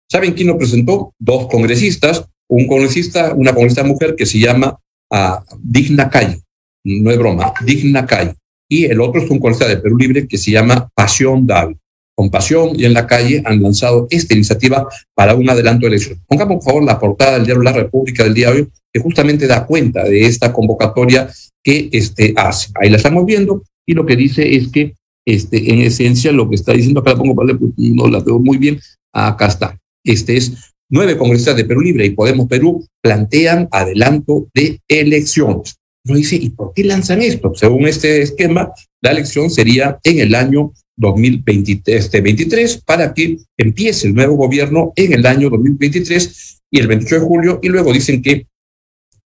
¿Saben 0.10 0.34
quién 0.34 0.50
lo 0.50 0.58
presentó? 0.58 1.14
Dos 1.18 1.48
congresistas, 1.48 2.26
un 2.48 2.68
congresista, 2.68 3.34
una 3.34 3.54
congresista 3.54 3.84
mujer 3.84 4.16
que 4.16 4.28
se 4.28 4.38
llama 4.38 4.78
a 5.12 5.44
Digna 5.60 6.10
Calle, 6.10 6.42
no 6.84 7.10
es 7.10 7.18
broma, 7.18 7.54
Digna 7.66 8.06
Calle. 8.06 8.36
Y 8.70 8.86
el 8.86 9.02
otro 9.02 9.22
es 9.22 9.30
un 9.32 9.40
congresista 9.40 9.68
de 9.68 9.78
Perú 9.78 9.98
Libre 9.98 10.28
que 10.28 10.38
se 10.38 10.52
llama 10.52 10.88
Pasión 10.94 11.48
David. 11.48 11.78
Con 12.16 12.30
Pasión 12.30 12.72
y 12.80 12.86
en 12.86 12.94
la 12.94 13.06
calle 13.06 13.42
han 13.46 13.62
lanzado 13.62 14.08
esta 14.10 14.34
iniciativa 14.34 14.88
para 15.14 15.36
un 15.36 15.50
adelanto 15.50 15.82
de 15.82 15.88
elecciones. 15.88 16.24
Pongamos, 16.28 16.58
por 16.58 16.64
favor, 16.64 16.84
la 16.86 17.00
portada 17.00 17.34
del 17.34 17.46
diario 17.46 17.64
La 17.64 17.74
República 17.74 18.24
del 18.24 18.34
día 18.34 18.52
de 18.52 18.62
hoy, 18.62 18.68
que 18.94 19.02
justamente 19.02 19.48
da 19.48 19.66
cuenta 19.66 20.04
de 20.04 20.26
esta 20.26 20.54
convocatoria 20.54 21.30
que 21.64 21.90
este, 21.92 22.34
hace. 22.38 22.70
Ahí 22.80 22.90
la 22.90 22.98
estamos 22.98 23.26
viendo 23.26 23.64
y 23.86 23.94
lo 23.94 24.06
que 24.06 24.16
dice 24.16 24.56
es 24.56 24.70
que 24.70 24.94
este, 25.26 25.74
en 25.74 25.82
esencia 25.82 26.32
lo 26.32 26.48
que 26.50 26.56
está 26.56 26.72
diciendo, 26.74 27.02
acá 27.02 27.12
la 27.12 27.18
pongo, 27.18 27.36
no 27.78 28.08
la 28.08 28.20
veo 28.20 28.40
muy 28.40 28.58
bien, 28.58 28.80
acá 29.14 29.48
está. 29.48 29.78
Este 30.04 30.38
es 30.38 30.76
Nueve 30.88 31.18
congresistas 31.18 31.56
de 31.56 31.66
Perú 31.66 31.82
Libre 31.82 32.06
y 32.06 32.12
Podemos 32.12 32.48
Perú 32.48 32.86
plantean 33.02 33.68
adelanto 33.72 34.48
de 34.54 34.80
elecciones. 34.88 35.78
Uno 36.06 36.18
dice, 36.18 36.36
¿y 36.36 36.50
por 36.50 36.74
qué 36.74 36.84
lanzan 36.84 37.22
esto? 37.22 37.54
Según 37.56 37.88
este 37.88 38.22
esquema, 38.22 38.72
la 39.02 39.12
elección 39.12 39.50
sería 39.50 40.00
en 40.04 40.20
el 40.20 40.36
año 40.36 40.72
2023 40.98 42.06
este, 42.06 42.82
para 42.86 43.14
que 43.14 43.38
empiece 43.58 44.08
el 44.08 44.14
nuevo 44.14 44.36
gobierno 44.36 44.94
en 44.96 45.14
el 45.14 45.26
año 45.26 45.50
2023 45.50 46.62
y 46.72 46.80
el 46.80 46.88
28 46.88 47.16
de 47.16 47.22
julio 47.22 47.60
y 47.62 47.70
luego 47.70 47.92
dicen 47.92 48.22
que 48.22 48.48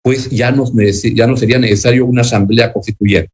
pues 0.02 0.30
ya 0.30 0.50
no, 0.50 0.64
ya 1.14 1.26
no 1.26 1.36
sería 1.36 1.58
necesario 1.58 2.06
una 2.06 2.22
asamblea 2.22 2.72
constituyente. 2.72 3.30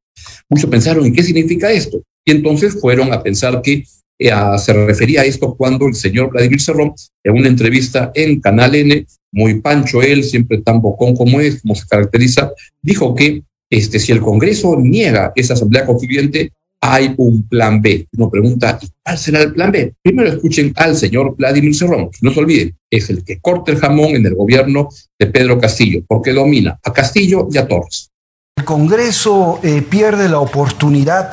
Muchos 0.49 0.69
pensaron, 0.69 1.07
¿en 1.07 1.15
qué 1.15 1.23
significa 1.23 1.71
esto? 1.71 2.03
Y 2.25 2.33
entonces 2.33 2.81
fueron 2.81 3.13
a 3.13 3.23
pensar 3.23 3.63
que 3.63 3.85
eh, 4.19 4.31
se 4.59 4.73
refería 4.73 5.23
a 5.23 5.25
esto 5.25 5.55
cuando 5.55 5.87
el 5.87 5.95
señor 5.95 6.31
Vladimir 6.31 6.61
Cerrón, 6.61 6.95
en 7.23 7.37
una 7.37 7.49
entrevista 7.49 8.11
en 8.15 8.41
Canal 8.41 8.75
N, 8.75 9.07
muy 9.33 9.61
pancho 9.61 10.03
él, 10.03 10.25
siempre 10.25 10.59
tan 10.59 10.81
bocón 10.81 11.15
como 11.15 11.41
es, 11.41 11.61
como 11.61 11.75
se 11.75 11.87
caracteriza, 11.87 12.53
dijo 12.83 13.15
que 13.15 13.43
este, 13.69 13.99
si 13.99 14.13
el 14.13 14.21
Congreso 14.21 14.77
niega 14.81 15.33
esa 15.35 15.55
asamblea 15.55 15.85
constituyente, 15.85 16.53
hay 16.81 17.15
un 17.17 17.47
plan 17.49 17.83
B. 17.83 18.07
Uno 18.17 18.31
pregunta, 18.31 18.79
¿y 18.81 18.87
cuál 19.03 19.19
será 19.19 19.43
el 19.43 19.53
plan 19.53 19.73
B? 19.73 19.95
Primero 20.03 20.29
escuchen 20.29 20.73
al 20.77 20.97
señor 20.97 21.35
Vladimir 21.37 21.75
Cerrón, 21.75 22.11
no 22.21 22.33
se 22.33 22.41
olviden, 22.41 22.77
es 22.91 23.11
el 23.11 23.25
que 23.25 23.39
corta 23.41 23.73
el 23.73 23.79
jamón 23.79 24.17
en 24.17 24.27
el 24.27 24.35
gobierno 24.35 24.89
de 25.19 25.27
Pedro 25.27 25.59
Castillo, 25.59 26.03
porque 26.07 26.33
domina 26.33 26.79
a 26.83 26.93
Castillo 26.93 27.49
y 27.51 27.59
a 27.59 27.67
Torres. 27.67 28.11
El 28.57 28.65
Congreso 28.65 29.61
eh, 29.63 29.83
pierde 29.83 30.29
la 30.29 30.39
oportunidad 30.39 31.31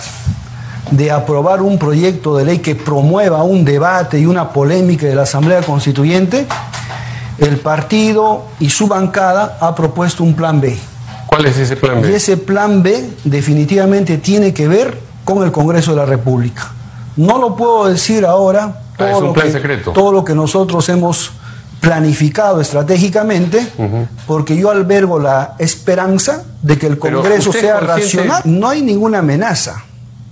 de 0.92 1.12
aprobar 1.12 1.62
un 1.62 1.80
proyecto 1.80 2.38
de 2.38 2.46
ley 2.46 2.60
que 2.60 2.76
promueva 2.76 3.44
un 3.44 3.66
debate 3.66 4.20
y 4.20 4.26
una 4.26 4.50
polémica 4.50 5.06
de 5.06 5.16
la 5.16 5.24
Asamblea 5.24 5.62
Constituyente, 5.62 6.46
el 7.38 7.58
partido 7.58 8.46
y 8.60 8.70
su 8.70 8.88
bancada 8.88 9.58
ha 9.60 9.74
propuesto 9.74 10.24
un 10.24 10.36
plan 10.36 10.62
B. 10.62 10.78
¿Cuál 11.28 11.46
es 11.46 11.58
ese 11.58 11.76
plan 11.76 12.02
B? 12.02 12.12
Y 12.12 12.14
ese 12.14 12.38
plan 12.38 12.84
B 12.84 13.10
definitivamente 13.24 14.18
tiene 14.18 14.54
que 14.54 14.68
ver 14.68 14.98
con 15.24 15.44
el 15.44 15.52
Congreso 15.52 15.92
de 15.92 15.98
la 15.98 16.06
República. 16.06 16.72
No 17.16 17.38
lo 17.38 17.56
puedo 17.56 17.88
decir 17.88 18.26
ahora, 18.26 18.82
ah, 18.94 18.98
todo, 18.98 19.22
lo, 19.22 19.34
que, 19.34 19.78
todo 19.94 20.12
lo 20.12 20.24
que 20.24 20.36
nosotros 20.36 20.88
hemos 20.90 21.32
planificado 21.80 22.62
estratégicamente, 22.62 23.68
porque 24.26 24.56
yo 24.56 24.72
albergo 24.72 25.20
la 25.20 25.56
esperanza 25.60 26.44
de 26.62 26.78
que 26.78 26.88
el 26.88 26.98
Congreso 26.98 27.52
sea 27.52 27.80
racional. 27.80 28.42
No 28.46 28.70
hay 28.70 28.82
ninguna 28.82 29.20
amenaza. 29.20 29.84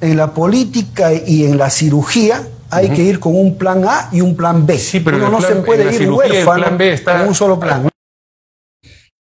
En 0.01 0.17
la 0.17 0.33
política 0.33 1.13
y 1.13 1.45
en 1.45 1.57
la 1.57 1.69
cirugía 1.69 2.41
hay 2.71 2.89
que 2.89 3.03
ir 3.03 3.19
con 3.19 3.35
un 3.35 3.55
plan 3.55 3.83
A 3.85 4.09
y 4.11 4.21
un 4.21 4.35
plan 4.35 4.65
B. 4.65 4.77
Sí, 4.77 4.99
pero 4.99 5.29
no 5.29 5.39
se 5.39 5.55
puede 5.57 5.93
ir 5.95 6.09
huérfano 6.09 6.77
con 7.05 7.27
un 7.27 7.35
solo 7.35 7.59
plan. 7.59 7.87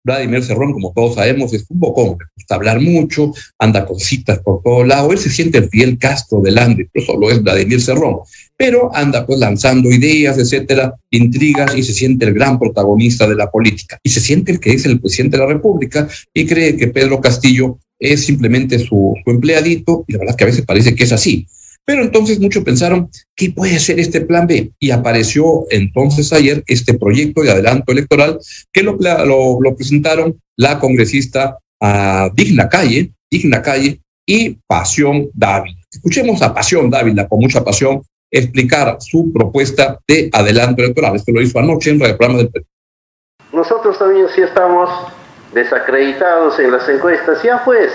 Vladimir 0.03 0.43
Cerrón, 0.43 0.73
como 0.73 0.91
todos 0.93 1.15
sabemos, 1.15 1.53
es 1.53 1.65
un 1.69 1.79
bocón, 1.79 2.17
le 2.19 2.25
gusta 2.35 2.55
hablar 2.55 2.79
mucho, 2.79 3.31
anda 3.59 3.85
con 3.85 3.99
citas 3.99 4.39
por 4.39 4.63
todos 4.63 4.87
lados, 4.87 5.11
él 5.11 5.19
se 5.19 5.29
siente 5.29 5.59
el 5.59 5.69
fiel 5.69 5.99
Castro 5.99 6.41
del 6.41 6.57
Ande, 6.57 6.89
no 6.91 7.03
solo 7.03 7.29
es 7.29 7.43
Vladimir 7.43 7.79
Cerrón, 7.79 8.17
pero 8.57 8.89
anda 8.95 9.27
pues 9.27 9.37
lanzando 9.37 9.89
ideas, 9.91 10.39
etcétera, 10.39 10.95
intrigas 11.11 11.75
y 11.75 11.83
se 11.83 11.93
siente 11.93 12.25
el 12.25 12.33
gran 12.33 12.57
protagonista 12.57 13.27
de 13.27 13.35
la 13.35 13.51
política. 13.51 13.99
Y 14.01 14.09
se 14.09 14.21
siente 14.21 14.51
el 14.51 14.59
que 14.59 14.73
es 14.73 14.85
el 14.85 14.99
presidente 14.99 15.37
de 15.37 15.43
la 15.43 15.53
República 15.53 16.07
y 16.33 16.47
cree 16.47 16.75
que 16.75 16.87
Pedro 16.87 17.21
Castillo 17.21 17.77
es 18.01 18.25
simplemente 18.25 18.79
su, 18.79 19.15
su 19.23 19.31
empleadito, 19.31 20.03
y 20.07 20.13
la 20.13 20.19
verdad 20.19 20.35
que 20.35 20.43
a 20.43 20.47
veces 20.47 20.65
parece 20.65 20.95
que 20.95 21.05
es 21.05 21.13
así. 21.13 21.47
Pero 21.85 22.03
entonces 22.03 22.39
muchos 22.39 22.63
pensaron, 22.63 23.09
¿qué 23.35 23.51
puede 23.51 23.79
ser 23.79 23.99
este 23.99 24.21
plan 24.21 24.47
B? 24.47 24.71
Y 24.79 24.91
apareció 24.91 25.65
entonces 25.69 26.31
ayer 26.31 26.63
este 26.67 26.93
proyecto 26.93 27.41
de 27.41 27.51
adelanto 27.51 27.91
electoral 27.91 28.39
que 28.71 28.83
lo, 28.83 28.97
presentaron 29.75 30.39
la 30.57 30.79
congresista 30.79 31.57
a 31.79 32.29
Digna 32.33 32.69
Calle, 32.69 33.11
Digna 33.29 33.61
Calle 33.61 33.99
y 34.25 34.57
Pasión 34.67 35.29
Dávila. 35.33 35.77
Escuchemos 35.91 36.41
a 36.41 36.53
Pasión 36.53 36.89
Dávila 36.89 37.27
con 37.27 37.39
mucha 37.39 37.63
pasión 37.63 38.01
explicar 38.29 38.97
su 38.99 39.33
propuesta 39.33 39.99
de 40.07 40.29
adelanto 40.31 40.83
electoral. 40.83 41.15
Esto 41.15 41.31
lo 41.31 41.41
hizo 41.41 41.59
anoche 41.59 41.89
en 41.89 42.01
el 42.01 42.15
programa 42.15 42.37
del 42.37 42.49
Perú. 42.49 42.65
Nosotros 43.51 43.99
también 43.99 44.27
sí 44.33 44.41
estamos 44.41 44.89
desacreditados 45.53 46.59
en 46.59 46.71
las 46.71 46.87
encuestas, 46.87 47.41
ya 47.43 47.63
pues, 47.63 47.91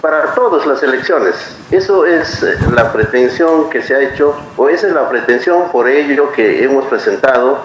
para 0.00 0.34
todas 0.34 0.66
las 0.66 0.82
elecciones. 0.82 1.34
Eso 1.70 2.04
es 2.04 2.42
eh, 2.42 2.56
la 2.74 2.92
pretensión 2.92 3.70
que 3.70 3.82
se 3.82 3.94
ha 3.94 4.00
hecho, 4.00 4.34
o 4.56 4.68
esa 4.68 4.88
es 4.88 4.92
la 4.92 5.08
pretensión 5.08 5.70
por 5.70 5.88
ello 5.88 6.32
que 6.32 6.64
hemos 6.64 6.84
presentado 6.86 7.60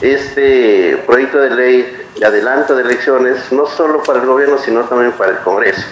este 0.00 1.02
proyecto 1.06 1.38
de 1.38 1.50
ley 1.50 2.06
de 2.18 2.26
adelanto 2.26 2.74
de 2.74 2.82
elecciones, 2.82 3.52
no 3.52 3.66
solo 3.66 4.02
para 4.02 4.20
el 4.20 4.26
gobierno, 4.26 4.58
sino 4.58 4.80
también 4.84 5.12
para 5.12 5.32
el 5.32 5.38
Congreso. 5.38 5.82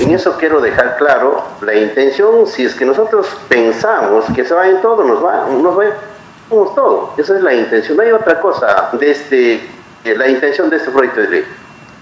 En 0.00 0.10
eso 0.12 0.36
quiero 0.38 0.60
dejar 0.60 0.96
claro 0.96 1.44
la 1.60 1.74
intención, 1.74 2.46
si 2.46 2.64
es 2.64 2.74
que 2.74 2.84
nosotros 2.84 3.28
pensamos 3.48 4.24
que 4.34 4.44
se 4.44 4.52
va 4.52 4.68
en 4.68 4.80
todo, 4.82 5.04
nos 5.04 5.24
va, 5.24 5.46
nos 5.48 5.76
vamos 5.76 6.74
todo. 6.74 7.14
Esa 7.16 7.36
es 7.36 7.42
la 7.42 7.54
intención. 7.54 7.96
No 7.96 8.02
hay 8.02 8.10
otra 8.10 8.40
cosa 8.40 8.90
de 8.92 9.10
este, 9.10 9.60
la 10.04 10.28
intención 10.28 10.68
de 10.68 10.76
este 10.76 10.90
proyecto 10.90 11.20
de 11.20 11.28
ley. 11.28 11.44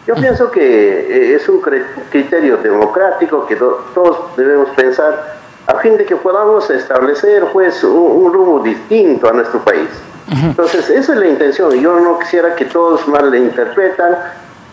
Yo 0.06 0.16
pienso 0.16 0.50
que 0.50 0.62
eh, 0.62 1.34
es 1.36 1.48
un 1.48 1.60
criterio 2.10 2.56
democrático 2.56 3.46
que 3.46 3.54
todos 3.56 4.36
debemos 4.36 4.68
pensar 4.70 5.38
a 5.66 5.78
fin 5.78 5.96
de 5.96 6.04
que 6.04 6.16
podamos 6.16 6.68
establecer 6.70 7.46
pues 7.52 7.84
un, 7.84 8.32
rumbo 8.32 8.60
distinto 8.60 9.28
a 9.28 9.32
nuestro 9.32 9.60
país. 9.60 9.88
Entonces, 10.28 10.88
esa 10.90 11.12
es 11.12 11.18
la 11.18 11.26
intención. 11.26 11.72
Yo 11.74 12.00
no 12.00 12.18
quisiera 12.18 12.54
que 12.56 12.64
todos 12.64 13.06
mal 13.06 13.30
le 13.30 13.38
interpretan. 13.38 14.16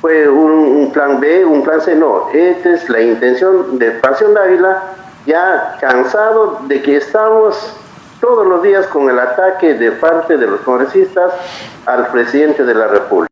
Fue 0.02 0.28
un, 0.28 0.90
plan 0.92 1.20
B, 1.20 1.46
un 1.46 1.64
plan 1.64 1.82
C. 1.82 1.96
No, 1.96 2.30
esta 2.34 2.70
es 2.72 2.90
la 2.90 3.02
intención 3.02 3.78
de 3.78 3.92
Pasión 3.92 4.34
Dávila, 4.34 4.82
ya 5.26 5.78
cansado 5.80 6.62
de 6.64 6.82
que 6.82 6.98
estamos 6.98 7.76
todos 8.22 8.48
los 8.48 8.64
días 8.64 8.88
con 8.88 9.10
el 9.10 9.20
ataque 9.20 9.74
de 9.74 9.92
parte 9.92 10.38
de 10.38 10.48
los 10.48 10.62
congresistas 10.62 11.34
al 11.86 12.08
presidente 12.08 12.64
de 12.64 12.74
la 12.74 12.88
República. 12.88 13.29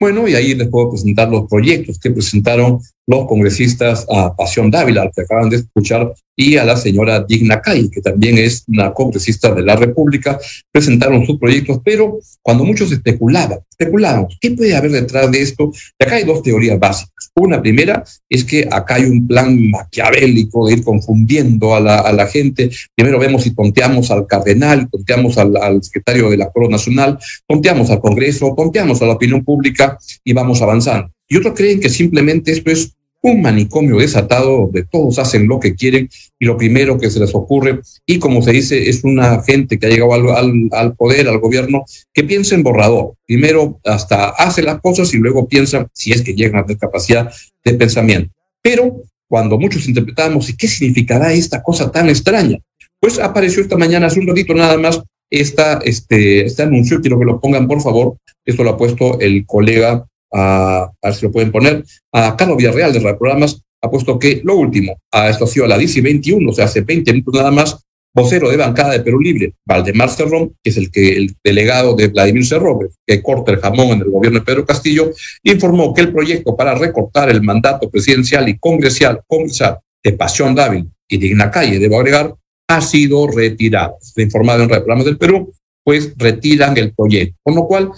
Bueno, 0.00 0.26
y 0.26 0.34
ahí 0.34 0.54
les 0.54 0.68
puedo 0.68 0.88
presentar 0.88 1.28
los 1.28 1.46
proyectos 1.46 1.98
que 1.98 2.10
presentaron 2.10 2.80
los 3.10 3.26
congresistas 3.26 4.06
a 4.08 4.34
Pasión 4.36 4.70
Dávila, 4.70 5.10
que 5.14 5.22
acaban 5.22 5.50
de 5.50 5.56
escuchar, 5.56 6.12
y 6.36 6.56
a 6.56 6.64
la 6.64 6.76
señora 6.76 7.24
Digna 7.28 7.60
Calle, 7.60 7.90
que 7.90 8.00
también 8.00 8.38
es 8.38 8.64
una 8.68 8.94
congresista 8.94 9.52
de 9.52 9.62
la 9.62 9.74
República, 9.74 10.38
presentaron 10.72 11.26
sus 11.26 11.38
proyectos, 11.38 11.80
pero 11.84 12.18
cuando 12.40 12.64
muchos 12.64 12.92
especulaban, 12.92 13.58
especulaban, 13.68 14.28
¿qué 14.40 14.52
puede 14.52 14.76
haber 14.76 14.92
detrás 14.92 15.30
de 15.30 15.42
esto? 15.42 15.72
Y 15.98 16.04
acá 16.04 16.14
hay 16.14 16.24
dos 16.24 16.42
teorías 16.42 16.78
básicas. 16.78 17.30
Una 17.34 17.60
primera 17.60 18.04
es 18.28 18.44
que 18.44 18.66
acá 18.70 18.94
hay 18.94 19.04
un 19.04 19.26
plan 19.26 19.70
maquiavélico 19.70 20.68
de 20.68 20.74
ir 20.74 20.84
confundiendo 20.84 21.74
a 21.74 21.80
la, 21.80 22.26
gente. 22.28 22.70
Primero 22.94 23.18
vemos 23.18 23.42
si 23.42 23.54
tonteamos 23.54 24.10
al 24.10 24.26
cardenal, 24.26 24.88
tonteamos 24.88 25.36
al, 25.36 25.56
al 25.56 25.82
secretario 25.82 26.30
de 26.30 26.36
la 26.36 26.50
Corona 26.50 26.76
Nacional, 26.76 27.18
tonteamos 27.46 27.90
al 27.90 28.00
Congreso, 28.00 28.54
tonteamos 28.56 29.02
a 29.02 29.06
la 29.06 29.14
opinión 29.14 29.44
pública 29.44 29.98
y 30.24 30.32
vamos 30.32 30.62
avanzando. 30.62 31.10
Y 31.28 31.36
otros 31.36 31.54
creen 31.54 31.80
que 31.80 31.88
simplemente 31.88 32.50
esto 32.50 32.70
es 32.70 32.96
un 33.22 33.42
manicomio 33.42 33.98
desatado 33.98 34.62
donde 34.62 34.84
todos 34.84 35.18
hacen 35.18 35.46
lo 35.46 35.60
que 35.60 35.74
quieren 35.74 36.08
y 36.38 36.46
lo 36.46 36.56
primero 36.56 36.98
que 36.98 37.10
se 37.10 37.20
les 37.20 37.34
ocurre, 37.34 37.80
y 38.06 38.18
como 38.18 38.42
se 38.42 38.52
dice, 38.52 38.88
es 38.88 39.04
una 39.04 39.42
gente 39.42 39.78
que 39.78 39.86
ha 39.86 39.90
llegado 39.90 40.14
al, 40.14 40.94
poder, 40.96 41.28
al 41.28 41.38
gobierno, 41.38 41.84
que 42.14 42.24
piensa 42.24 42.54
en 42.54 42.62
borrador. 42.62 43.14
Primero 43.26 43.78
hasta 43.84 44.30
hace 44.30 44.62
las 44.62 44.80
cosas 44.80 45.12
y 45.12 45.18
luego 45.18 45.46
piensa 45.46 45.86
si 45.92 46.12
es 46.12 46.22
que 46.22 46.34
llegan 46.34 46.60
a 46.60 46.66
tener 46.66 46.78
capacidad 46.78 47.30
de 47.64 47.74
pensamiento. 47.74 48.32
Pero 48.62 49.02
cuando 49.28 49.58
muchos 49.58 49.86
interpretamos, 49.86 50.48
¿y 50.48 50.56
qué 50.56 50.66
significará 50.66 51.32
esta 51.32 51.62
cosa 51.62 51.90
tan 51.90 52.08
extraña? 52.08 52.58
Pues 52.98 53.18
apareció 53.18 53.62
esta 53.62 53.76
mañana, 53.76 54.06
hace 54.06 54.20
un 54.20 54.26
ratito 54.26 54.54
nada 54.54 54.76
más, 54.76 55.00
esta, 55.30 55.78
este, 55.84 56.44
este 56.44 56.62
anuncio, 56.62 57.00
quiero 57.00 57.18
que 57.18 57.24
lo 57.24 57.40
pongan 57.40 57.68
por 57.68 57.80
favor, 57.80 58.16
esto 58.44 58.64
lo 58.64 58.70
ha 58.70 58.76
puesto 58.76 59.20
el 59.20 59.46
colega 59.46 60.06
a, 60.32 60.90
ver 61.02 61.14
si 61.14 61.26
lo 61.26 61.32
pueden 61.32 61.52
poner, 61.52 61.84
a 62.12 62.36
Carlos 62.36 62.56
Villarreal 62.56 62.92
de 62.92 63.00
Programas, 63.00 63.62
ha 63.82 63.90
puesto 63.90 64.18
que 64.18 64.40
lo 64.44 64.56
último, 64.56 64.98
a 65.10 65.28
ha 65.28 65.46
sido 65.46 65.64
a 65.64 65.68
la 65.68 65.78
DC 65.78 66.00
21, 66.00 66.50
o 66.50 66.52
sea, 66.52 66.66
hace 66.66 66.82
20 66.82 67.12
minutos 67.12 67.34
nada 67.34 67.50
más, 67.50 67.78
vocero 68.12 68.50
de 68.50 68.56
bancada 68.56 68.92
de 68.92 69.00
Perú 69.00 69.20
Libre, 69.20 69.54
Valdemar 69.64 70.10
Cerrón, 70.10 70.54
que 70.62 70.70
es 70.70 70.76
el, 70.76 70.90
que, 70.90 71.16
el 71.16 71.36
delegado 71.44 71.94
de 71.94 72.08
Vladimir 72.08 72.44
Cerrón, 72.44 72.88
que 73.06 73.22
corta 73.22 73.52
el 73.52 73.58
jamón 73.58 73.88
en 73.88 74.00
el 74.00 74.10
gobierno 74.10 74.40
de 74.40 74.44
Pedro 74.44 74.66
Castillo, 74.66 75.12
informó 75.44 75.94
que 75.94 76.02
el 76.02 76.12
proyecto 76.12 76.56
para 76.56 76.74
recortar 76.74 77.30
el 77.30 77.42
mandato 77.42 77.88
presidencial 77.88 78.48
y 78.48 78.58
congresal, 78.58 79.22
congresal 79.26 79.78
de 80.02 80.12
Pasión 80.12 80.54
Dávil 80.54 80.90
y 81.08 81.18
Digna 81.18 81.50
Calle, 81.50 81.78
debo 81.78 81.98
agregar, 81.98 82.34
ha 82.68 82.80
sido 82.80 83.26
retirado. 83.28 83.96
Está 84.00 84.22
informado 84.22 84.62
en 84.62 84.68
Programas 84.68 85.04
del 85.04 85.18
Perú, 85.18 85.52
pues 85.84 86.12
retiran 86.16 86.76
el 86.76 86.92
proyecto. 86.92 87.36
Con 87.42 87.54
lo 87.54 87.66
cual, 87.66 87.90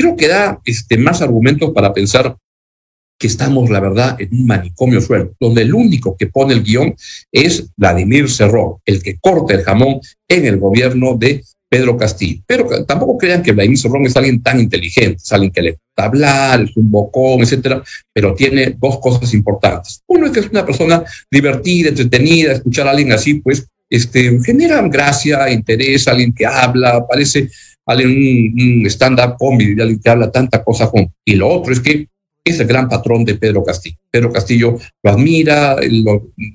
creo 0.00 0.16
que 0.16 0.28
da 0.28 0.60
este, 0.64 0.96
más 0.96 1.20
argumentos 1.20 1.72
para 1.72 1.92
pensar 1.92 2.36
que 3.18 3.26
estamos, 3.26 3.68
la 3.68 3.80
verdad, 3.80 4.16
en 4.18 4.30
un 4.32 4.46
manicomio 4.46 5.00
suelo, 5.02 5.34
donde 5.38 5.62
el 5.62 5.74
único 5.74 6.16
que 6.16 6.26
pone 6.26 6.54
el 6.54 6.62
guion 6.62 6.94
es 7.30 7.70
Vladimir 7.76 8.30
Cerrón, 8.30 8.76
el 8.86 9.02
que 9.02 9.18
corta 9.20 9.52
el 9.54 9.62
jamón 9.62 10.00
en 10.26 10.46
el 10.46 10.56
gobierno 10.56 11.18
de 11.18 11.44
Pedro 11.68 11.98
Castillo. 11.98 12.42
Pero 12.46 12.66
tampoco 12.86 13.18
crean 13.18 13.42
que 13.42 13.52
Vladimir 13.52 13.78
Cerrón 13.78 14.06
es 14.06 14.16
alguien 14.16 14.42
tan 14.42 14.58
inteligente, 14.58 15.18
es 15.22 15.32
alguien 15.32 15.52
que 15.52 15.60
le 15.60 15.70
gusta 15.72 16.04
hablar, 16.04 16.62
es 16.62 16.74
un 16.78 16.90
bocón, 16.90 17.42
etcétera, 17.42 17.82
pero 18.10 18.34
tiene 18.34 18.74
dos 18.78 18.98
cosas 19.00 19.34
importantes. 19.34 20.02
Uno 20.06 20.26
es 20.26 20.32
que 20.32 20.40
es 20.40 20.48
una 20.48 20.64
persona 20.64 21.04
divertida, 21.30 21.90
entretenida, 21.90 22.52
escuchar 22.52 22.88
a 22.88 22.92
alguien 22.92 23.12
así, 23.12 23.34
pues, 23.34 23.66
este, 23.90 24.40
genera 24.42 24.80
gracia, 24.88 25.50
interés, 25.50 26.08
alguien 26.08 26.32
que 26.32 26.46
habla, 26.46 27.04
parece 27.06 27.50
alguien, 27.86 28.80
un, 28.80 28.86
stand-up 28.86 29.36
comedy, 29.38 29.98
que 29.98 30.10
habla 30.10 30.30
tanta 30.30 30.62
cosa 30.62 30.90
con. 30.90 31.12
Y 31.24 31.34
lo 31.34 31.48
otro 31.48 31.72
es 31.72 31.80
que 31.80 32.08
es 32.44 32.60
el 32.60 32.66
gran 32.66 32.88
patrón 32.88 33.24
de 33.24 33.34
Pedro 33.34 33.62
Castillo. 33.62 33.96
Pedro 34.10 34.32
Castillo 34.32 34.78
lo 35.02 35.10
admira, 35.10 35.76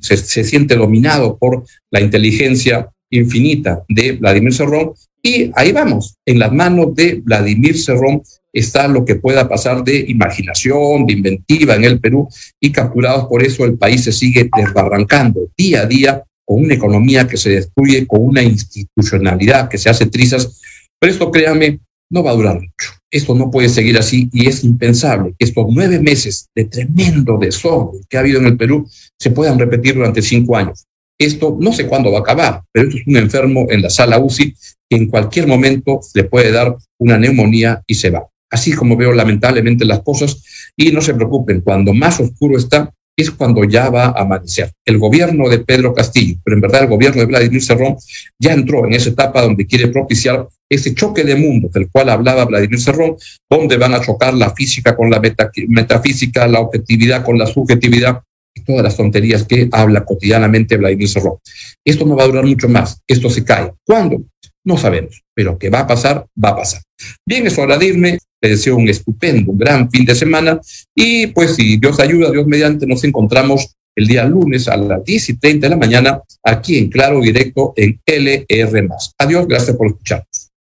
se, 0.02 0.44
siente 0.44 0.76
dominado 0.76 1.38
por 1.38 1.64
la 1.92 2.02
inteligencia 2.02 2.90
infinita 3.10 3.84
de 3.88 4.14
Vladimir 4.14 4.54
Cerrón 4.54 4.94
y 5.22 5.52
ahí 5.56 5.72
vamos, 5.72 6.16
en 6.26 6.40
las 6.40 6.52
manos 6.52 6.94
de 6.96 7.22
Vladimir 7.24 7.78
Cerrón 7.78 8.22
está 8.52 8.88
lo 8.88 9.06
que 9.06 9.16
pueda 9.16 9.48
pasar 9.48 9.84
de 9.84 10.06
imaginación, 10.08 11.06
de 11.06 11.14
inventiva 11.14 11.76
en 11.76 11.84
el 11.84 12.00
Perú 12.00 12.28
y 12.60 12.72
capturados 12.72 13.26
por 13.26 13.44
eso 13.44 13.66
el 13.66 13.78
país 13.78 14.04
se 14.04 14.12
sigue 14.12 14.50
desbarrancando 14.56 15.50
día 15.58 15.82
a 15.82 15.86
día 15.86 16.24
con 16.46 16.64
una 16.64 16.76
economía 16.76 17.28
que 17.28 17.38
se 17.38 17.50
destruye, 17.50 18.06
con 18.06 18.22
una 18.22 18.44
institucionalidad 18.44 19.68
que 19.68 19.80
se 19.80 19.90
hace 19.90 20.06
trizas. 20.06 20.62
Pero 21.00 21.14
esto, 21.14 21.32
créanme, 21.32 21.80
no 22.10 22.24
va 22.24 22.32
a 22.32 22.36
durar 22.36 22.56
mucho. 22.56 22.92
Esto 23.12 23.34
no 23.36 23.50
puede 23.50 23.70
seguir 23.70 23.98
así 23.98 24.30
y 24.34 24.48
es 24.48 24.64
impensable 24.64 25.34
que 25.38 25.46
estos 25.46 25.66
nueve 25.70 26.00
meses 26.00 26.50
de 26.56 26.66
tremendo 26.66 27.38
desorden 27.38 28.02
que 28.10 28.18
ha 28.18 28.22
habido 28.22 28.40
en 28.40 28.48
el 28.48 28.58
Perú 28.58 28.88
se 29.20 29.32
puedan 29.32 29.58
repetir 29.58 29.96
durante 29.96 30.22
cinco 30.22 30.58
años. 30.58 30.86
Esto 31.18 31.58
no 31.60 31.72
sé 31.72 31.88
cuándo 31.88 32.12
va 32.12 32.20
a 32.20 32.22
acabar, 32.22 32.62
pero 32.72 32.88
esto 32.88 33.00
es 33.00 33.08
un 33.08 33.18
enfermo 33.18 33.68
en 33.70 33.82
la 33.82 33.90
sala 33.90 34.20
UCI 34.20 34.54
que 34.90 34.98
en 34.98 35.08
cualquier 35.08 35.48
momento 35.48 36.02
le 36.14 36.26
puede 36.26 36.52
dar 36.52 36.76
una 37.00 37.18
neumonía 37.18 37.82
y 37.88 37.96
se 37.96 38.10
va. 38.10 38.28
Así 38.52 38.74
como 38.74 38.98
veo 38.98 39.14
lamentablemente 39.14 39.86
las 39.86 40.02
cosas 40.02 40.44
y 40.76 40.92
no 40.92 41.02
se 41.02 41.14
preocupen, 41.14 41.62
cuando 41.62 41.94
más 41.94 42.20
oscuro 42.20 42.58
está 42.58 42.94
es 43.16 43.32
cuando 43.32 43.64
ya 43.64 43.90
va 43.90 44.06
a 44.06 44.22
amanecer. 44.22 44.72
El 44.86 44.98
gobierno 44.98 45.48
de 45.50 45.60
Pedro 45.60 45.94
Castillo, 45.94 46.36
pero 46.44 46.56
en 46.56 46.62
verdad 46.62 46.84
el 46.84 46.90
gobierno 46.90 47.22
de 47.22 47.28
Vladimir 47.28 47.64
Cerrón 47.64 47.98
ya 48.40 48.54
entró 48.54 48.86
en 48.86 48.94
esa 48.94 49.10
etapa 49.10 49.42
donde 49.42 49.66
quiere 49.66 49.88
propiciar 49.88 50.48
ese 50.70 50.94
choque 50.94 51.24
de 51.24 51.36
mundos 51.36 51.72
del 51.72 51.90
cual 51.90 52.10
hablaba 52.10 52.46
Vladimir 52.46 52.80
Cerrón, 52.80 53.16
donde 53.50 53.78
van 53.78 53.94
a 53.94 54.02
chocar 54.02 54.34
la 54.34 54.54
física 54.54 54.96
con 54.96 55.10
la 55.10 55.22
metafísica, 55.68 56.48
la 56.48 56.60
objetividad 56.60 57.24
con 57.24 57.38
la 57.38 57.48
subjetividad 57.48 58.22
y 58.54 58.62
todas 58.62 58.84
las 58.84 58.98
tonterías 58.98 59.44
que 59.44 59.70
habla 59.72 60.06
cotidianamente 60.06 60.78
Vladimir 60.78 61.10
Cerrón. 61.10 61.38
Esto 61.84 62.06
no 62.06 62.16
va 62.16 62.24
a 62.24 62.28
durar 62.28 62.46
mucho 62.46 62.68
más, 62.68 63.02
esto 63.08 63.30
se 63.30 63.44
cae. 63.44 63.72
¿Cuándo? 63.86 64.24
No 64.64 64.78
sabemos, 64.78 65.24
pero 65.34 65.58
que 65.60 65.70
va 65.70 65.82
a 65.82 65.88
pasar, 65.88 66.26
va 66.44 66.50
a 66.50 66.56
pasar. 66.56 66.82
Bien, 67.26 67.46
es 67.46 67.58
hora 67.58 67.78
de. 67.78 68.18
Les 68.46 68.60
deseo 68.60 68.76
un 68.76 68.88
estupendo, 68.88 69.52
un 69.52 69.58
gran 69.58 69.90
fin 69.90 70.06
de 70.06 70.14
semana. 70.14 70.60
Y 70.94 71.28
pues 71.28 71.56
si 71.56 71.78
Dios 71.78 72.00
ayuda, 72.00 72.30
Dios 72.30 72.46
mediante, 72.46 72.86
nos 72.86 73.04
encontramos 73.04 73.76
el 73.96 74.08
día 74.08 74.24
lunes 74.26 74.68
a 74.68 74.78
las 74.78 75.04
10 75.04 75.30
y 75.30 75.38
30 75.38 75.66
de 75.66 75.70
la 75.72 75.78
mañana 75.78 76.22
aquí 76.44 76.78
en 76.78 76.90
Claro 76.90 77.22
Directo 77.22 77.74
en 77.76 78.00
LR. 78.06 78.88
Adiós, 79.18 79.48
gracias 79.48 79.76
por 79.76 79.88
escucharnos. 79.88 80.52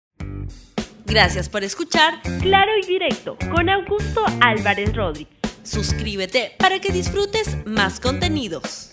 Gracias 1.05 1.51
por 1.51 1.62
escuchar 1.62 2.14
Claro 2.40 2.73
y 2.83 2.87
Directo 2.87 3.37
con 3.55 3.68
Augusto 3.68 4.25
Álvarez 4.40 4.94
Rodríguez. 4.94 5.35
Suscríbete 5.62 6.53
para 6.59 6.81
que 6.81 6.90
disfrutes 6.90 7.59
más 7.66 8.01
contenidos. 8.01 8.88